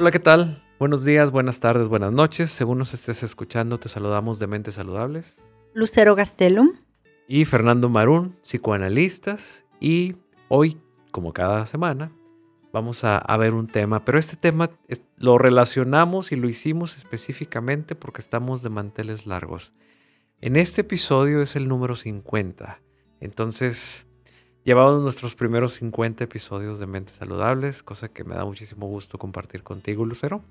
Hola, 0.00 0.12
¿qué 0.12 0.18
tal? 0.18 0.64
Buenos 0.78 1.04
días, 1.04 1.30
buenas 1.30 1.60
tardes, 1.60 1.86
buenas 1.86 2.10
noches. 2.10 2.50
Según 2.50 2.78
nos 2.78 2.94
estés 2.94 3.22
escuchando, 3.22 3.78
te 3.78 3.90
saludamos 3.90 4.38
de 4.38 4.46
Mentes 4.46 4.76
Saludables. 4.76 5.36
Lucero 5.74 6.14
Gastelum. 6.14 6.70
Y 7.28 7.44
Fernando 7.44 7.90
Marún, 7.90 8.34
psicoanalistas. 8.40 9.66
Y 9.78 10.16
hoy, 10.48 10.80
como 11.10 11.34
cada 11.34 11.66
semana, 11.66 12.12
vamos 12.72 13.04
a, 13.04 13.36
ver 13.36 13.52
un 13.52 13.66
tema. 13.66 14.02
Pero 14.06 14.18
este 14.18 14.36
tema 14.36 14.70
lo 15.18 15.36
relacionamos 15.36 16.32
y 16.32 16.36
lo 16.36 16.48
hicimos 16.48 16.96
específicamente 16.96 17.94
porque 17.94 18.22
estamos 18.22 18.62
de 18.62 18.70
manteles 18.70 19.26
largos. 19.26 19.74
En 20.40 20.56
este 20.56 20.80
episodio 20.80 21.42
es 21.42 21.56
el 21.56 21.68
número 21.68 21.94
50. 21.94 22.80
Entonces, 23.20 24.06
llevamos 24.64 25.02
nuestros 25.02 25.34
primeros 25.34 25.74
50 25.74 26.24
episodios 26.24 26.78
de 26.78 26.86
Mentes 26.86 27.16
Saludables, 27.16 27.82
cosa 27.82 28.08
que 28.08 28.24
me 28.24 28.34
da 28.34 28.44
muchísimo 28.44 28.86
gusto 28.86 29.18
compartir 29.18 29.62
contigo, 29.62 30.04
Lucero. 30.04 30.42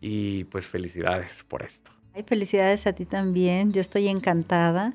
Y 0.00 0.44
pues 0.44 0.68
felicidades 0.68 1.44
por 1.48 1.62
esto. 1.62 1.90
Ay, 2.14 2.22
felicidades 2.24 2.86
a 2.86 2.92
ti 2.92 3.06
también. 3.06 3.72
Yo 3.72 3.80
estoy 3.80 4.08
encantada 4.08 4.94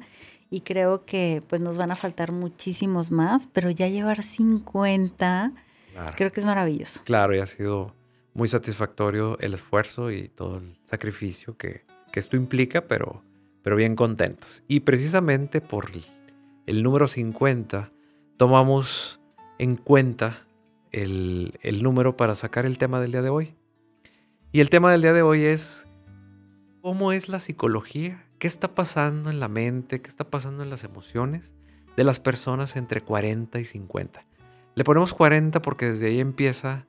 y 0.49 0.61
creo 0.61 1.05
que 1.05 1.41
pues 1.47 1.61
nos 1.61 1.77
van 1.77 1.91
a 1.91 1.95
faltar 1.95 2.31
muchísimos 2.31 3.11
más, 3.11 3.47
pero 3.47 3.69
ya 3.71 3.87
llevar 3.87 4.23
50 4.23 5.51
creo 6.15 6.31
que 6.31 6.39
es 6.39 6.45
maravilloso. 6.45 7.01
Claro, 7.03 7.35
y 7.35 7.39
ha 7.39 7.45
sido 7.45 7.93
muy 8.33 8.47
satisfactorio 8.47 9.37
el 9.39 9.53
esfuerzo 9.53 10.11
y 10.11 10.29
todo 10.29 10.57
el 10.57 10.77
sacrificio 10.85 11.57
que, 11.57 11.83
que 12.11 12.19
esto 12.19 12.37
implica, 12.37 12.87
pero 12.87 13.21
pero 13.61 13.75
bien 13.75 13.95
contentos. 13.95 14.63
Y 14.67 14.81
precisamente 14.81 15.61
por 15.61 15.91
el 16.65 16.83
número 16.83 17.07
50 17.07 17.91
tomamos 18.39 19.19
en 19.57 19.75
cuenta 19.75 20.47
el, 20.93 21.51
número 21.83 22.15
para 22.15 22.37
sacar 22.37 22.65
el 22.65 22.77
tema 22.77 23.01
del 23.01 23.11
día 23.11 23.21
de 23.21 23.27
hoy. 23.27 23.53
Y 24.53 24.61
el 24.61 24.69
tema 24.69 24.93
del 24.93 25.01
día 25.01 25.11
de 25.11 25.21
hoy 25.21 25.43
es 25.43 25.85
cómo 26.81 27.11
es 27.11 27.27
la 27.27 27.41
psicología, 27.41 28.25
qué 28.39 28.47
está 28.47 28.73
pasando 28.73 29.29
en 29.29 29.41
la 29.41 29.49
mente, 29.49 30.01
qué 30.01 30.09
está 30.09 30.23
pasando 30.23 30.63
en 30.63 30.69
las 30.69 30.85
emociones 30.85 31.53
de 31.97 32.05
las 32.05 32.21
personas 32.21 32.77
entre 32.77 33.01
40 33.01 33.59
y 33.59 33.65
50. 33.65 34.25
Le 34.73 34.83
ponemos 34.85 35.13
40 35.13 35.61
porque 35.61 35.87
desde 35.87 36.07
ahí 36.07 36.21
empieza 36.21 36.87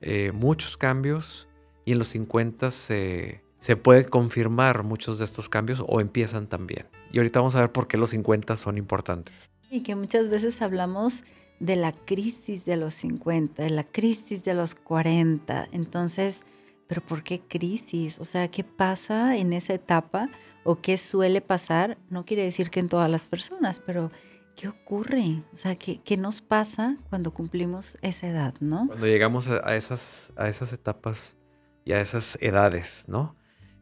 eh, 0.00 0.32
muchos 0.32 0.76
cambios 0.76 1.48
y 1.84 1.92
en 1.92 1.98
los 1.98 2.08
50 2.08 2.72
se 2.72 3.44
se 3.60 3.76
puede 3.76 4.04
confirmar 4.04 4.84
muchos 4.84 5.18
de 5.18 5.24
estos 5.24 5.48
cambios 5.48 5.82
o 5.86 6.00
empiezan 6.00 6.46
también. 6.46 6.86
Y 7.12 7.18
ahorita 7.18 7.40
vamos 7.40 7.56
a 7.56 7.60
ver 7.60 7.72
por 7.72 7.88
qué 7.88 7.96
los 7.96 8.10
50 8.10 8.56
son 8.56 8.78
importantes. 8.78 9.50
Y 9.70 9.82
que 9.82 9.94
muchas 9.94 10.28
veces 10.30 10.62
hablamos 10.62 11.24
de 11.60 11.76
la 11.76 11.92
crisis 11.92 12.64
de 12.64 12.76
los 12.76 12.94
50, 12.94 13.62
de 13.62 13.70
la 13.70 13.84
crisis 13.84 14.44
de 14.44 14.54
los 14.54 14.74
40. 14.74 15.68
Entonces, 15.72 16.40
¿pero 16.86 17.02
por 17.02 17.22
qué 17.22 17.40
crisis? 17.40 18.18
O 18.18 18.24
sea, 18.24 18.48
¿qué 18.48 18.64
pasa 18.64 19.36
en 19.36 19.52
esa 19.52 19.74
etapa 19.74 20.28
o 20.64 20.80
qué 20.80 20.98
suele 20.98 21.40
pasar? 21.40 21.98
No 22.10 22.24
quiere 22.24 22.44
decir 22.44 22.70
que 22.70 22.80
en 22.80 22.88
todas 22.88 23.10
las 23.10 23.22
personas, 23.22 23.80
pero 23.80 24.10
¿qué 24.56 24.68
ocurre? 24.68 25.42
O 25.52 25.58
sea, 25.58 25.76
¿qué, 25.76 26.00
qué 26.02 26.16
nos 26.16 26.40
pasa 26.40 26.96
cuando 27.10 27.32
cumplimos 27.32 27.98
esa 28.02 28.28
edad, 28.28 28.54
no? 28.60 28.86
Cuando 28.86 29.06
llegamos 29.06 29.48
a, 29.48 29.76
esas, 29.76 30.32
a 30.36 30.48
esas 30.48 30.72
etapas 30.72 31.36
y 31.84 31.92
a 31.92 32.00
esas 32.00 32.38
edades, 32.40 33.04
¿no? 33.08 33.36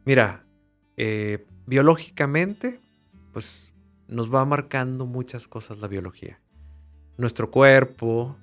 Mira, 0.05 0.45
eh, 0.95 1.45
biológicamente, 1.65 2.79
pues 3.33 3.66
nos 4.07 4.33
va 4.33 4.45
marcando 4.45 5.05
muchas 5.05 5.47
cosas 5.47 5.79
la 5.79 5.87
biología. 5.87 6.39
Nuestro 7.17 7.51
cuerpo 7.51 8.37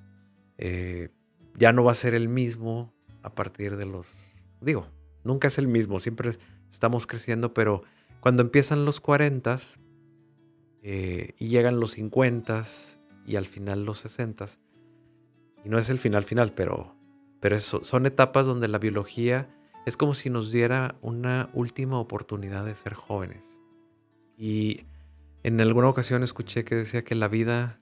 eh, 0.57 1.09
ya 1.55 1.71
no 1.73 1.83
va 1.83 1.91
a 1.91 1.95
ser 1.95 2.13
el 2.13 2.27
mismo 2.27 2.93
a 3.23 3.33
partir 3.33 3.77
de 3.77 3.85
los... 3.85 4.07
Digo, 4.61 4.87
nunca 5.23 5.47
es 5.47 5.57
el 5.57 5.67
mismo, 5.67 5.99
siempre 5.99 6.37
estamos 6.71 7.07
creciendo, 7.07 7.53
pero 7.53 7.83
cuando 8.19 8.43
empiezan 8.43 8.85
los 8.85 9.01
40 9.01 9.57
eh, 10.83 11.33
y 11.37 11.47
llegan 11.47 11.79
los 11.79 11.91
50 11.91 12.63
y 13.25 13.35
al 13.37 13.45
final 13.45 13.85
los 13.85 13.99
60, 13.99 14.45
y 15.63 15.69
no 15.69 15.79
es 15.79 15.89
el 15.89 15.97
final 15.97 16.23
final, 16.25 16.53
pero, 16.53 16.95
pero 17.39 17.59
son 17.59 18.05
etapas 18.05 18.45
donde 18.45 18.67
la 18.67 18.77
biología 18.77 19.49
es 19.85 19.97
como 19.97 20.13
si 20.13 20.29
nos 20.29 20.51
diera 20.51 20.95
una 21.01 21.49
última 21.53 21.99
oportunidad 21.99 22.65
de 22.65 22.75
ser 22.75 22.93
jóvenes. 22.93 23.61
Y 24.37 24.85
en 25.45 25.61
alguna 25.61 25.87
ocasión 25.87 26.23
escuché 26.23 26.65
que 26.65 26.75
decía 26.75 27.03
que 27.03 27.15
la 27.15 27.27
vida, 27.27 27.79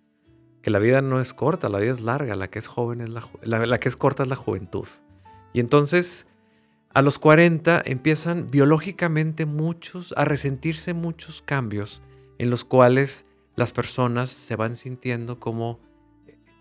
que 0.61 0.69
la 0.69 0.79
vida 0.79 1.01
no 1.01 1.21
es 1.21 1.33
corta, 1.33 1.69
la 1.69 1.79
vida 1.79 1.93
es 1.93 2.01
larga, 2.01 2.35
la 2.35 2.49
que 2.49 2.59
es 2.59 2.67
joven 2.67 3.01
es 3.01 3.09
la, 3.09 3.23
la, 3.43 3.77
que 3.79 3.89
es 3.89 3.95
corta 3.95 4.23
es 4.23 4.29
la 4.29 4.35
juventud. 4.35 4.87
Y 5.53 5.59
entonces 5.59 6.27
a 6.93 7.01
los 7.01 7.19
40 7.19 7.81
empiezan 7.85 8.51
biológicamente 8.51 9.45
muchos, 9.45 10.13
a 10.17 10.25
resentirse 10.25 10.93
muchos 10.93 11.41
cambios 11.41 12.01
en 12.37 12.49
los 12.49 12.65
cuales 12.65 13.25
las 13.55 13.71
personas 13.71 14.29
se 14.29 14.55
van 14.55 14.75
sintiendo 14.75 15.39
como 15.39 15.79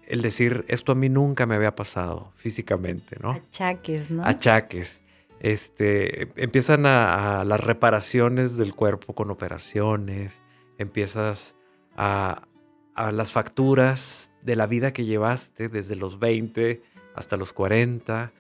el 0.07 0.23
decir, 0.23 0.65
esto 0.69 0.93
a 0.93 0.95
mí 0.95 1.09
nunca 1.09 1.47
me 1.47 1.55
había 1.55 1.75
pasado 1.75 2.33
físicamente, 2.37 3.17
¿no? 3.21 3.33
Achaques, 3.33 4.11
¿no? 4.11 4.25
Achaques 4.25 5.03
este, 5.43 6.29
empiezan 6.41 6.87
a, 6.87 7.45
las 7.45 7.61
reparaciones 7.61 8.57
del 8.57 8.75
cuerpo 8.77 9.13
con 9.13 9.29
operaciones, 9.31 10.41
empiezas 10.83 11.55
a, 11.97 12.47
las 12.95 13.33
facturas 13.33 14.31
de 14.43 14.55
la 14.55 14.67
vida 14.67 14.93
que 14.93 15.07
llevaste 15.07 15.69
desde 15.69 15.97
los 15.97 16.19
20 16.19 16.83
hasta 17.15 17.37
los 17.37 17.53
40. 17.53 18.33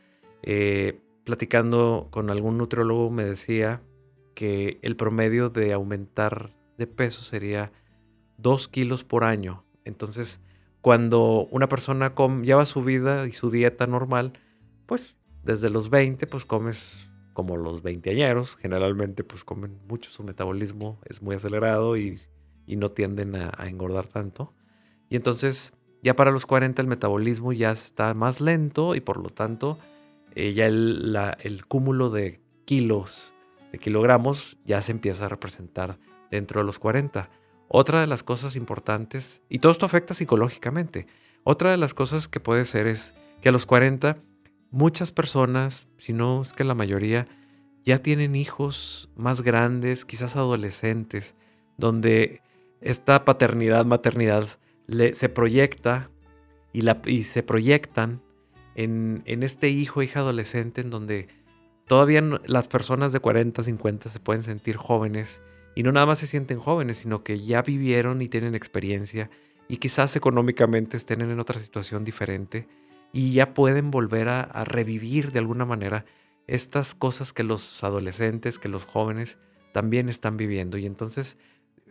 Eh, 0.42 1.00
platicando 1.24 2.08
con 2.10 2.28
algún 2.28 2.58
nutriólogo 2.58 3.08
me 3.10 3.24
decía 3.24 3.80
que 4.34 4.78
el 4.82 4.96
promedio 4.96 5.48
de 5.48 5.72
aumentar 5.72 6.54
de 6.76 6.86
peso 6.86 7.22
sería 7.22 7.72
2 8.38 8.68
kilos 8.68 9.04
por 9.04 9.24
año. 9.24 9.64
Entonces, 9.84 10.40
cuando 10.82 11.46
una 11.50 11.68
persona 11.68 12.14
lleva 12.42 12.64
su 12.66 12.82
vida 12.82 13.26
y 13.26 13.32
su 13.32 13.50
dieta 13.50 13.86
normal, 13.86 14.32
pues 14.86 15.16
desde 15.44 15.70
los 15.70 15.90
20 15.90 16.26
pues 16.26 16.44
comes 16.44 17.08
como 17.32 17.56
los 17.56 17.82
veinteañeros, 17.82 18.56
generalmente 18.56 19.24
pues 19.24 19.44
comen 19.44 19.78
mucho, 19.88 20.10
su 20.10 20.22
metabolismo 20.22 21.00
es 21.06 21.22
muy 21.22 21.36
acelerado 21.36 21.96
y, 21.96 22.20
no 22.76 22.90
tienden 22.90 23.34
a, 23.36 23.52
engordar 23.66 24.06
tanto. 24.06 24.52
Y 25.08 25.16
entonces 25.16 25.72
ya 26.02 26.16
para 26.16 26.30
los 26.30 26.46
40 26.46 26.82
el 26.82 26.88
metabolismo 26.88 27.52
ya 27.52 27.72
está 27.72 28.14
más 28.14 28.40
lento 28.40 28.94
y 28.94 29.00
por 29.00 29.18
lo 29.18 29.30
tanto 29.30 29.78
eh, 30.34 30.52
ya 30.54 30.66
el, 30.66 31.16
el 31.40 31.66
cúmulo 31.66 32.10
de 32.10 32.40
kilos, 32.64 33.34
de 33.70 33.78
kilogramos, 33.78 34.58
ya 34.64 34.80
se 34.82 34.92
empieza 34.92 35.26
a 35.26 35.28
representar 35.28 35.98
dentro 36.30 36.60
de 36.60 36.66
los 36.66 36.78
40. 36.78 37.30
Otra 37.68 38.00
de 38.00 38.06
las 38.06 38.22
cosas 38.22 38.56
importantes, 38.56 39.42
y 39.48 39.58
todo 39.58 39.72
esto 39.72 39.86
afecta 39.86 40.14
psicológicamente, 40.14 41.06
otra 41.44 41.70
de 41.70 41.76
las 41.76 41.94
cosas 41.94 42.28
que 42.28 42.40
puede 42.40 42.66
ser 42.66 42.86
es 42.86 43.14
que 43.40 43.48
a 43.48 43.52
los 43.52 43.66
40 43.66 44.18
muchas 44.70 45.12
personas, 45.12 45.86
si 45.98 46.12
no 46.12 46.42
es 46.42 46.52
que 46.52 46.64
la 46.64 46.74
mayoría, 46.74 47.28
ya 47.84 47.98
tienen 47.98 48.36
hijos 48.36 49.10
más 49.16 49.42
grandes, 49.42 50.04
quizás 50.04 50.36
adolescentes, 50.36 51.34
donde 51.76 52.40
esta 52.82 53.24
paternidad, 53.24 53.84
maternidad 53.84 54.46
se 55.12 55.28
proyecta 55.28 56.10
y, 56.72 56.82
la, 56.82 57.00
y 57.06 57.22
se 57.22 57.42
proyectan 57.42 58.22
en, 58.74 59.22
en, 59.26 59.42
este 59.42 59.68
hijo, 59.68 60.02
hija 60.02 60.20
adolescente, 60.20 60.80
en 60.80 60.90
donde 60.90 61.28
todavía 61.86 62.22
las 62.46 62.68
personas 62.68 63.12
de 63.12 63.20
40, 63.20 63.62
50 63.62 64.08
se 64.08 64.20
pueden 64.20 64.42
sentir 64.42 64.76
jóvenes 64.76 65.40
y 65.74 65.82
no 65.82 65.92
nada 65.92 66.06
más 66.06 66.18
se 66.18 66.26
sienten 66.26 66.58
jóvenes, 66.58 66.98
sino 66.98 67.22
que 67.22 67.40
ya 67.40 67.62
vivieron 67.62 68.22
y 68.22 68.28
tienen 68.28 68.54
experiencia 68.54 69.30
y 69.68 69.78
quizás 69.78 70.16
económicamente 70.16 70.96
estén 70.96 71.22
en 71.22 71.40
otra 71.40 71.58
situación 71.58 72.04
diferente 72.04 72.68
y 73.12 73.32
ya 73.32 73.54
pueden 73.54 73.90
volver 73.90 74.28
a, 74.28 74.64
revivir 74.64 75.32
de 75.32 75.38
alguna 75.38 75.64
manera 75.64 76.04
estas 76.46 76.94
cosas 76.94 77.32
que 77.32 77.42
los 77.42 77.84
adolescentes, 77.84 78.58
que 78.58 78.68
los 78.68 78.84
jóvenes 78.84 79.38
también 79.72 80.08
están 80.08 80.36
viviendo. 80.36 80.76
Y 80.78 80.86
entonces 80.86 81.38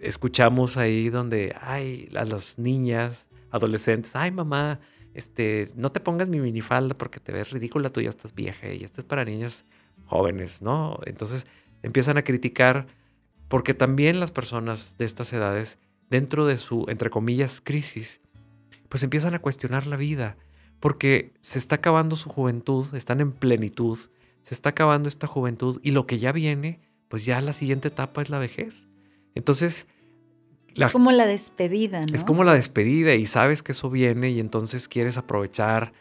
escuchamos 0.01 0.77
ahí 0.77 1.09
donde, 1.09 1.55
ay, 1.61 2.09
a 2.15 2.25
las 2.25 2.57
niñas, 2.57 3.27
adolescentes, 3.51 4.15
ay 4.15 4.31
mamá, 4.31 4.79
este, 5.13 5.71
no 5.75 5.91
te 5.91 5.99
pongas 5.99 6.29
mi 6.29 6.39
minifalda 6.39 6.97
porque 6.97 7.19
te 7.19 7.31
ves 7.31 7.51
ridícula, 7.51 7.91
tú 7.91 8.01
ya 8.01 8.09
estás 8.09 8.33
vieja 8.33 8.71
y 8.71 8.83
esto 8.83 9.01
es 9.01 9.05
para 9.05 9.25
niñas 9.25 9.65
jóvenes, 10.05 10.61
¿no? 10.61 10.99
Entonces 11.05 11.47
empiezan 11.83 12.17
a 12.17 12.23
criticar 12.23 12.87
porque 13.47 13.73
también 13.73 14.19
las 14.19 14.31
personas 14.31 14.97
de 14.97 15.05
estas 15.05 15.33
edades, 15.33 15.77
dentro 16.09 16.45
de 16.45 16.57
su, 16.57 16.85
entre 16.87 17.09
comillas, 17.09 17.61
crisis, 17.61 18.21
pues 18.89 19.03
empiezan 19.03 19.33
a 19.33 19.39
cuestionar 19.39 19.87
la 19.87 19.97
vida 19.97 20.37
porque 20.79 21.33
se 21.41 21.59
está 21.59 21.75
acabando 21.75 22.15
su 22.15 22.29
juventud, 22.29 22.93
están 22.95 23.21
en 23.21 23.31
plenitud, 23.31 23.97
se 24.41 24.53
está 24.53 24.69
acabando 24.69 25.07
esta 25.09 25.27
juventud 25.27 25.79
y 25.83 25.91
lo 25.91 26.07
que 26.07 26.19
ya 26.19 26.31
viene, 26.31 26.81
pues 27.07 27.25
ya 27.25 27.39
la 27.41 27.53
siguiente 27.53 27.89
etapa 27.89 28.21
es 28.21 28.29
la 28.29 28.39
vejez. 28.39 28.87
Entonces... 29.35 29.87
es 30.75 30.91
como 30.91 31.11
la 31.11 31.25
despedida, 31.25 32.05
¿no? 32.05 32.13
Es 32.13 32.23
como 32.23 32.43
la 32.43 32.53
despedida 32.53 33.15
y 33.15 33.25
sabes 33.25 33.63
que 33.63 33.71
eso 33.71 33.89
viene 33.89 34.29
y 34.29 34.39
entonces 34.39 34.87
quieres 34.87 35.17
aprovechar 35.17 35.93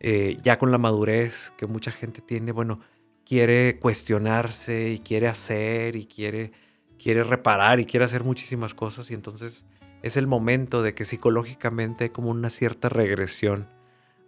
eh, 0.00 0.36
ya 0.42 0.58
con 0.58 0.70
la 0.70 0.78
madurez 0.78 1.52
que 1.56 1.66
mucha 1.66 1.90
gente 1.90 2.20
tiene, 2.20 2.52
bueno, 2.52 2.80
quiere 3.24 3.78
cuestionarse 3.78 4.90
y 4.90 4.98
quiere 5.00 5.28
hacer 5.28 5.96
y 5.96 6.06
quiere, 6.06 6.52
quiere 6.98 7.24
reparar 7.24 7.80
y 7.80 7.86
quiere 7.86 8.04
hacer 8.04 8.22
muchísimas 8.22 8.74
cosas 8.74 9.10
y 9.10 9.14
entonces 9.14 9.64
es 10.02 10.16
el 10.16 10.26
momento 10.26 10.82
de 10.82 10.94
que 10.94 11.04
psicológicamente 11.04 12.04
hay 12.04 12.10
como 12.10 12.30
una 12.30 12.50
cierta 12.50 12.88
regresión 12.88 13.68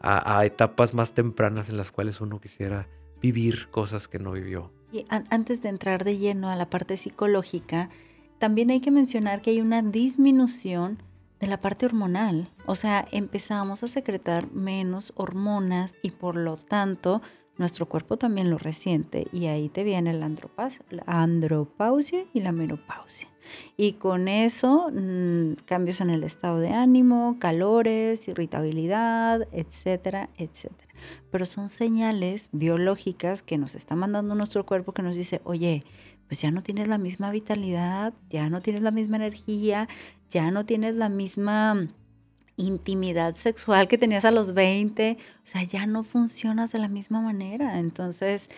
a, 0.01 0.45
etapas 0.45 0.95
más 0.95 1.13
tempranas 1.13 1.69
en 1.69 1.77
las 1.77 1.91
cuales 1.91 2.21
uno 2.21 2.41
quisiera 2.41 2.89
vivir 3.21 3.69
cosas 3.71 4.07
que 4.07 4.19
no 4.19 4.33
vivió. 4.33 4.73
Y 4.93 5.05
antes 5.11 5.61
de 5.61 5.69
entrar 5.69 6.05
de 6.05 6.19
lleno 6.19 6.51
a 6.51 6.57
la 6.57 6.71
parte 6.71 6.97
psicológica, 6.97 7.91
también 8.39 8.71
hay 8.71 8.81
que 8.81 8.91
mencionar 8.91 9.43
que 9.43 9.51
hay 9.51 9.61
una 9.61 9.83
disminución 9.83 10.99
de 11.41 11.47
la 11.47 11.61
parte 11.61 11.87
hormonal. 11.87 12.49
O 12.67 12.75
sea, 12.75 13.07
empezamos 13.11 13.83
a 13.83 13.89
secretar 13.89 14.51
menos 14.53 15.13
hormonas 15.17 15.95
y 16.03 16.11
por 16.11 16.37
lo 16.37 16.57
tanto 16.57 17.23
nuestro 17.57 17.87
cuerpo 17.87 18.17
también 18.17 18.51
lo 18.51 18.59
resiente 18.59 19.27
y 19.33 19.47
ahí 19.47 19.69
te 19.69 19.83
viene 19.83 20.13
la, 20.13 20.27
andropausia 21.07 22.25
y 22.33 22.41
la 22.41 22.53
menopausia. 22.53 23.29
Y 23.77 23.95
con 23.95 24.29
eso, 24.29 24.91
mm, 24.93 25.65
cambios 25.65 26.01
en 26.01 26.11
el 26.11 26.23
estado 26.23 26.59
de 26.61 26.69
ánimo, 26.69 27.37
calores, 27.41 28.29
irritabilidad, 28.29 29.49
etcétera, 29.53 30.31
etcétera. 30.37 30.89
Pero 31.31 31.47
son 31.47 31.71
señales 31.71 32.49
biológicas 32.53 33.43
que 33.43 33.59
nos 33.59 33.75
está 33.75 33.97
mandando 33.97 34.35
nuestro 34.35 34.65
cuerpo 34.67 34.93
que 34.93 35.03
nos 35.03 35.17
dice, 35.17 35.41
oye, 35.45 35.85
pues 36.29 36.41
ya 36.41 36.51
no 36.51 36.63
tienes 36.63 36.87
la 36.87 36.99
misma 36.99 37.31
vitalidad, 37.31 38.13
ya 38.31 38.49
no 38.49 38.61
tienes 38.61 38.83
la 38.83 38.91
misma 38.93 39.17
energía, 39.17 39.89
ya 40.31 40.51
no 40.51 40.65
tienes 40.65 40.95
la 40.95 41.09
misma 41.09 41.89
intimidad 42.57 43.35
sexual 43.37 43.89
que 43.89 43.99
tenías 43.99 44.25
a 44.25 44.31
los 44.31 44.53
20, 44.53 45.17
o 45.19 45.47
sea, 45.47 45.63
ya 45.63 45.87
no 45.87 46.05
funcionas 46.05 46.71
de 46.71 46.79
la 46.79 46.89
misma 46.89 47.21
manera. 47.21 47.79
Entonces, 47.79 48.51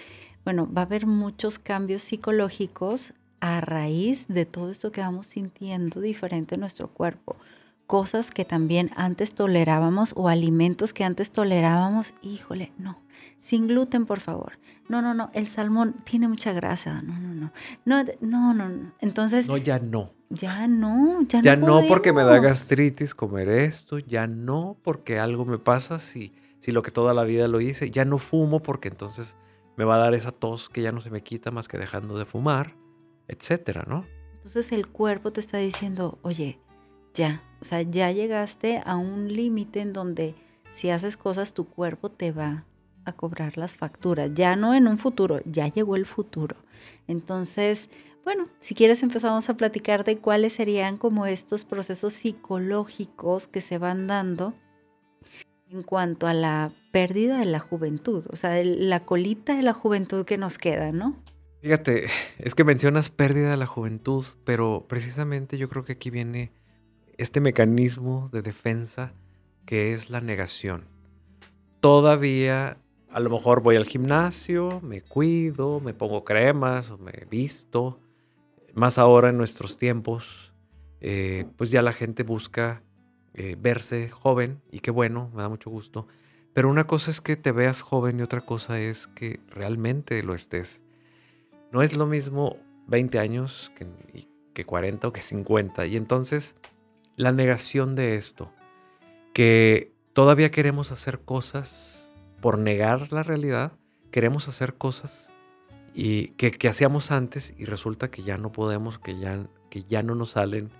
bueno, 0.44 0.68
va 0.72 0.82
a 0.82 0.84
haber 0.86 1.06
muchos 1.06 1.58
cambios 1.58 2.02
psicológicos 2.02 3.14
a 3.40 3.60
raíz 3.60 4.26
de 4.28 4.46
todo 4.46 4.70
esto 4.70 4.90
que 4.90 5.00
vamos 5.00 5.28
sintiendo 5.28 6.00
diferente 6.00 6.56
en 6.56 6.62
nuestro 6.62 6.88
cuerpo. 6.88 7.36
Cosas 7.86 8.30
que 8.30 8.44
también 8.44 8.90
antes 8.96 9.34
tolerábamos 9.34 10.12
o 10.16 10.28
alimentos 10.28 10.92
que 10.92 11.04
antes 11.04 11.32
tolerábamos, 11.32 12.14
híjole, 12.22 12.72
no, 12.78 12.98
sin 13.40 13.66
gluten, 13.66 14.06
por 14.06 14.20
favor. 14.20 14.58
No, 14.88 15.02
no, 15.02 15.14
no, 15.14 15.30
el 15.34 15.48
salmón 15.48 15.96
tiene 16.04 16.28
mucha 16.28 16.52
grasa. 16.52 17.02
No, 17.02 17.18
no, 17.18 17.34
no. 17.34 17.52
No, 17.84 18.04
no, 18.20 18.54
no. 18.54 18.92
Entonces. 19.00 19.48
No, 19.48 19.56
ya 19.56 19.78
no. 19.78 20.12
Ya 20.32 20.68
no, 20.68 21.22
ya, 21.22 21.40
ya 21.40 21.56
no. 21.56 21.80
no 21.80 21.88
porque 21.88 22.12
me 22.12 22.22
da 22.22 22.38
gastritis 22.38 23.16
comer 23.16 23.48
esto, 23.48 23.98
ya 23.98 24.28
no 24.28 24.76
porque 24.84 25.18
algo 25.18 25.44
me 25.44 25.58
pasa 25.58 25.98
si, 25.98 26.32
si 26.60 26.70
lo 26.70 26.82
que 26.82 26.92
toda 26.92 27.14
la 27.14 27.24
vida 27.24 27.48
lo 27.48 27.60
hice, 27.60 27.90
ya 27.90 28.04
no 28.04 28.18
fumo 28.18 28.62
porque 28.62 28.86
entonces 28.86 29.34
me 29.76 29.84
va 29.84 29.96
a 29.96 29.98
dar 29.98 30.14
esa 30.14 30.30
tos 30.30 30.68
que 30.68 30.82
ya 30.82 30.92
no 30.92 31.00
se 31.00 31.10
me 31.10 31.24
quita 31.24 31.50
más 31.50 31.66
que 31.66 31.78
dejando 31.78 32.16
de 32.16 32.26
fumar, 32.26 32.76
etcétera, 33.26 33.84
¿no? 33.88 34.04
Entonces 34.34 34.70
el 34.70 34.86
cuerpo 34.86 35.32
te 35.32 35.40
está 35.40 35.58
diciendo, 35.58 36.20
oye, 36.22 36.60
ya, 37.12 37.42
o 37.60 37.64
sea, 37.64 37.82
ya 37.82 38.12
llegaste 38.12 38.80
a 38.86 38.94
un 38.94 39.34
límite 39.34 39.80
en 39.80 39.92
donde 39.92 40.36
si 40.74 40.90
haces 40.90 41.16
cosas 41.16 41.54
tu 41.54 41.64
cuerpo 41.64 42.08
te 42.08 42.30
va 42.30 42.66
cobrar 43.12 43.56
las 43.56 43.76
facturas, 43.76 44.30
ya 44.34 44.56
no 44.56 44.74
en 44.74 44.86
un 44.86 44.98
futuro, 44.98 45.40
ya 45.44 45.68
llegó 45.68 45.96
el 45.96 46.06
futuro. 46.06 46.56
Entonces, 47.06 47.88
bueno, 48.24 48.48
si 48.60 48.74
quieres 48.74 49.02
empezamos 49.02 49.48
a 49.48 49.56
platicar 49.56 50.04
de 50.04 50.18
cuáles 50.18 50.52
serían 50.52 50.96
como 50.96 51.26
estos 51.26 51.64
procesos 51.64 52.12
psicológicos 52.12 53.48
que 53.48 53.60
se 53.60 53.78
van 53.78 54.06
dando 54.06 54.54
en 55.70 55.82
cuanto 55.82 56.26
a 56.26 56.34
la 56.34 56.72
pérdida 56.92 57.38
de 57.38 57.46
la 57.46 57.60
juventud, 57.60 58.26
o 58.30 58.36
sea, 58.36 58.62
la 58.64 59.04
colita 59.04 59.54
de 59.54 59.62
la 59.62 59.72
juventud 59.72 60.24
que 60.24 60.36
nos 60.36 60.58
queda, 60.58 60.92
¿no? 60.92 61.16
Fíjate, 61.62 62.06
es 62.38 62.54
que 62.54 62.64
mencionas 62.64 63.10
pérdida 63.10 63.50
de 63.50 63.56
la 63.56 63.66
juventud, 63.66 64.24
pero 64.44 64.86
precisamente 64.88 65.58
yo 65.58 65.68
creo 65.68 65.84
que 65.84 65.92
aquí 65.92 66.10
viene 66.10 66.52
este 67.18 67.40
mecanismo 67.40 68.28
de 68.32 68.42
defensa 68.42 69.12
que 69.66 69.92
es 69.92 70.10
la 70.10 70.20
negación. 70.20 70.86
Todavía 71.80 72.78
a 73.12 73.20
lo 73.20 73.30
mejor 73.30 73.62
voy 73.62 73.76
al 73.76 73.86
gimnasio, 73.86 74.80
me 74.82 75.02
cuido, 75.02 75.80
me 75.80 75.94
pongo 75.94 76.24
cremas 76.24 76.92
me 76.98 77.26
visto. 77.28 78.00
Más 78.74 78.98
ahora 78.98 79.30
en 79.30 79.36
nuestros 79.36 79.76
tiempos, 79.76 80.52
eh, 81.00 81.46
pues 81.56 81.70
ya 81.70 81.82
la 81.82 81.92
gente 81.92 82.22
busca 82.22 82.82
eh, 83.34 83.56
verse 83.58 84.08
joven 84.08 84.62
y 84.70 84.78
qué 84.78 84.90
bueno, 84.90 85.30
me 85.34 85.42
da 85.42 85.48
mucho 85.48 85.70
gusto. 85.70 86.06
Pero 86.52 86.68
una 86.68 86.86
cosa 86.86 87.10
es 87.10 87.20
que 87.20 87.36
te 87.36 87.52
veas 87.52 87.82
joven 87.82 88.20
y 88.20 88.22
otra 88.22 88.42
cosa 88.42 88.80
es 88.80 89.08
que 89.08 89.40
realmente 89.48 90.22
lo 90.22 90.34
estés. 90.34 90.82
No 91.72 91.82
es 91.82 91.96
lo 91.96 92.06
mismo 92.06 92.58
20 92.86 93.18
años 93.18 93.72
que, 93.76 93.86
que 94.52 94.64
40 94.64 95.08
o 95.08 95.12
que 95.12 95.22
50. 95.22 95.86
Y 95.86 95.96
entonces 95.96 96.56
la 97.16 97.32
negación 97.32 97.94
de 97.96 98.16
esto, 98.16 98.52
que 99.32 99.92
todavía 100.12 100.50
queremos 100.50 100.92
hacer 100.92 101.20
cosas 101.20 102.09
por 102.40 102.58
negar 102.58 103.12
la 103.12 103.22
realidad, 103.22 103.72
queremos 104.10 104.48
hacer 104.48 104.74
cosas 104.74 105.32
y 105.94 106.28
que, 106.32 106.68
hacíamos 106.68 107.10
antes 107.10 107.54
y 107.58 107.64
resulta 107.64 108.10
que 108.10 108.22
ya 108.22 108.38
no 108.38 108.52
podemos, 108.52 108.98
que 108.98 109.18
ya, 109.18 109.46
que 109.68 109.82
ya 109.84 110.02
no 110.02 110.14
nos 110.14 110.30
salen. 110.30 110.70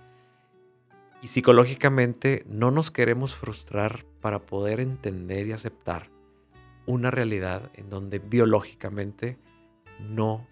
Y 1.21 1.27
psicológicamente 1.27 2.43
no 2.47 2.71
nos 2.71 2.89
queremos 2.89 3.35
frustrar 3.35 4.05
para 4.21 4.39
poder 4.39 4.79
entender 4.79 5.47
y 5.47 5.51
aceptar 5.51 6.09
una 6.85 7.11
realidad 7.11 7.69
en 7.75 7.89
donde 7.89 8.19
biológicamente 8.19 9.37
no 9.99 10.47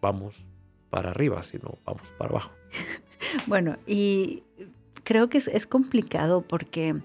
vamos 0.00 0.44
para 0.90 1.10
arriba, 1.10 1.42
sino 1.42 1.78
vamos 1.84 2.06
para 2.18 2.30
abajo. 2.30 2.52
Bueno, 3.46 3.78
y 3.86 4.42
creo 5.04 5.30
que 5.30 5.38
es 5.38 5.66
complicado 5.66 6.42
porque 6.42 7.00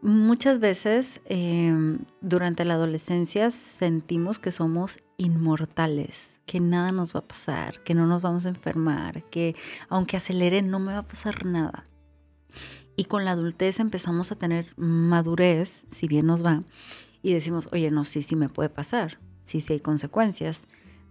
Muchas 0.00 0.60
veces 0.60 1.20
em, 1.24 1.98
durante 2.20 2.64
la 2.64 2.74
adolescencia 2.74 3.50
sentimos 3.50 4.38
que 4.38 4.52
somos 4.52 5.00
inmortales, 5.16 6.40
que 6.46 6.60
nada 6.60 6.92
nos 6.92 7.16
va 7.16 7.20
a 7.20 7.26
pasar, 7.26 7.82
que 7.82 7.94
no 7.94 8.06
nos 8.06 8.22
vamos 8.22 8.46
a 8.46 8.50
enfermar, 8.50 9.24
que 9.24 9.56
aunque 9.88 10.16
acelere 10.16 10.62
no 10.62 10.78
me 10.78 10.92
va 10.92 11.00
a 11.00 11.08
pasar 11.08 11.44
nada. 11.44 11.88
Y 12.94 13.06
con 13.06 13.24
la 13.24 13.32
adultez 13.32 13.80
empezamos 13.80 14.30
a 14.30 14.36
tener 14.36 14.66
madurez, 14.76 15.84
si 15.90 16.06
bien 16.06 16.26
nos 16.26 16.44
va, 16.44 16.62
y 17.20 17.32
decimos, 17.32 17.68
oye, 17.72 17.90
no, 17.90 18.04
sí, 18.04 18.22
sí 18.22 18.36
me 18.36 18.48
puede 18.48 18.68
pasar, 18.68 19.18
sí, 19.42 19.60
sí 19.60 19.72
hay 19.72 19.80
consecuencias. 19.80 20.62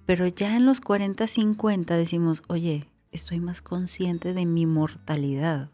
Pero 0.06 0.28
ya 0.28 0.56
en 0.56 0.66
los 0.66 0.80
40, 0.80 1.28
50 1.28 1.98
decimos, 1.98 2.42
oye, 2.48 2.90
estoy 3.12 3.42
más 3.42 3.62
consciente 3.62 4.34
de 4.34 4.46
mi 4.46 4.66
mortalidad 4.66 5.72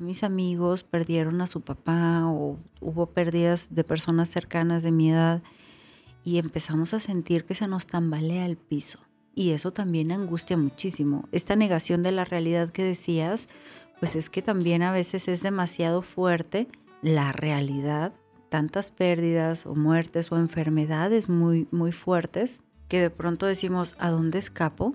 mis 0.00 0.22
amigos 0.22 0.82
perdieron 0.82 1.40
a 1.40 1.46
su 1.46 1.60
papá 1.60 2.26
o 2.26 2.58
hubo 2.80 3.06
pérdidas 3.06 3.74
de 3.74 3.84
personas 3.84 4.30
cercanas 4.30 4.82
de 4.82 4.90
mi 4.90 5.10
edad 5.10 5.42
y 6.24 6.38
empezamos 6.38 6.94
a 6.94 7.00
sentir 7.00 7.44
que 7.44 7.54
se 7.54 7.68
nos 7.68 7.86
tambalea 7.86 8.46
el 8.46 8.56
piso. 8.56 8.98
Y 9.34 9.50
eso 9.50 9.72
también 9.72 10.12
angustia 10.12 10.56
muchísimo. 10.56 11.28
Esta 11.32 11.56
negación 11.56 12.02
de 12.02 12.12
la 12.12 12.24
realidad 12.24 12.70
que 12.70 12.84
decías, 12.84 13.48
pues 13.98 14.14
es 14.16 14.30
que 14.30 14.42
también 14.42 14.82
a 14.82 14.92
veces 14.92 15.28
es 15.28 15.42
demasiado 15.42 16.02
fuerte 16.02 16.68
la 17.02 17.32
realidad, 17.32 18.12
tantas 18.48 18.90
pérdidas 18.90 19.66
o 19.66 19.74
muertes 19.74 20.30
o 20.30 20.36
enfermedades 20.36 21.28
muy, 21.28 21.66
muy 21.70 21.92
fuertes, 21.92 22.62
que 22.88 23.00
de 23.00 23.10
pronto 23.10 23.46
decimos, 23.46 23.94
¿a 23.98 24.10
dónde 24.10 24.38
escapo? 24.38 24.94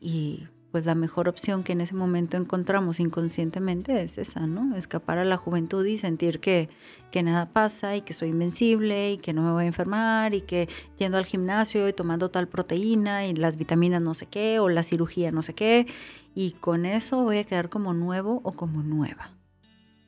Y 0.00 0.46
pues 0.70 0.84
la 0.84 0.94
mejor 0.94 1.28
opción 1.28 1.64
que 1.64 1.72
en 1.72 1.80
ese 1.80 1.94
momento 1.94 2.36
encontramos 2.36 3.00
inconscientemente 3.00 4.02
es 4.02 4.18
esa, 4.18 4.46
¿no? 4.46 4.76
Escapar 4.76 5.18
a 5.18 5.24
la 5.24 5.38
juventud 5.38 5.84
y 5.86 5.96
sentir 5.96 6.40
que, 6.40 6.68
que 7.10 7.22
nada 7.22 7.46
pasa 7.46 7.96
y 7.96 8.02
que 8.02 8.12
soy 8.12 8.28
invencible 8.28 9.12
y 9.12 9.18
que 9.18 9.32
no 9.32 9.42
me 9.42 9.52
voy 9.52 9.64
a 9.64 9.68
enfermar 9.68 10.34
y 10.34 10.42
que 10.42 10.68
yendo 10.98 11.16
al 11.16 11.24
gimnasio 11.24 11.88
y 11.88 11.92
tomando 11.94 12.30
tal 12.30 12.48
proteína 12.48 13.26
y 13.26 13.34
las 13.34 13.56
vitaminas 13.56 14.02
no 14.02 14.12
sé 14.12 14.26
qué 14.26 14.58
o 14.60 14.68
la 14.68 14.82
cirugía 14.82 15.30
no 15.30 15.40
sé 15.40 15.54
qué 15.54 15.86
y 16.34 16.52
con 16.52 16.84
eso 16.86 17.22
voy 17.22 17.38
a 17.38 17.44
quedar 17.44 17.70
como 17.70 17.94
nuevo 17.94 18.40
o 18.44 18.52
como 18.52 18.82
nueva. 18.82 19.32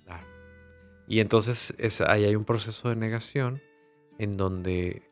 Claro. 0.05 0.27
Y 1.09 1.21
entonces 1.21 1.75
es, 1.79 2.03
ahí 2.03 2.25
hay 2.25 2.37
un 2.37 2.45
proceso 2.45 2.91
de 2.91 2.97
negación 2.97 3.63
en 4.19 4.33
donde 4.33 5.10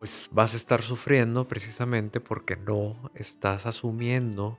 pues 0.00 0.30
vas 0.32 0.54
a 0.54 0.56
estar 0.56 0.80
sufriendo 0.80 1.46
precisamente 1.46 2.20
porque 2.20 2.56
no 2.56 3.10
estás 3.14 3.66
asumiendo 3.66 4.58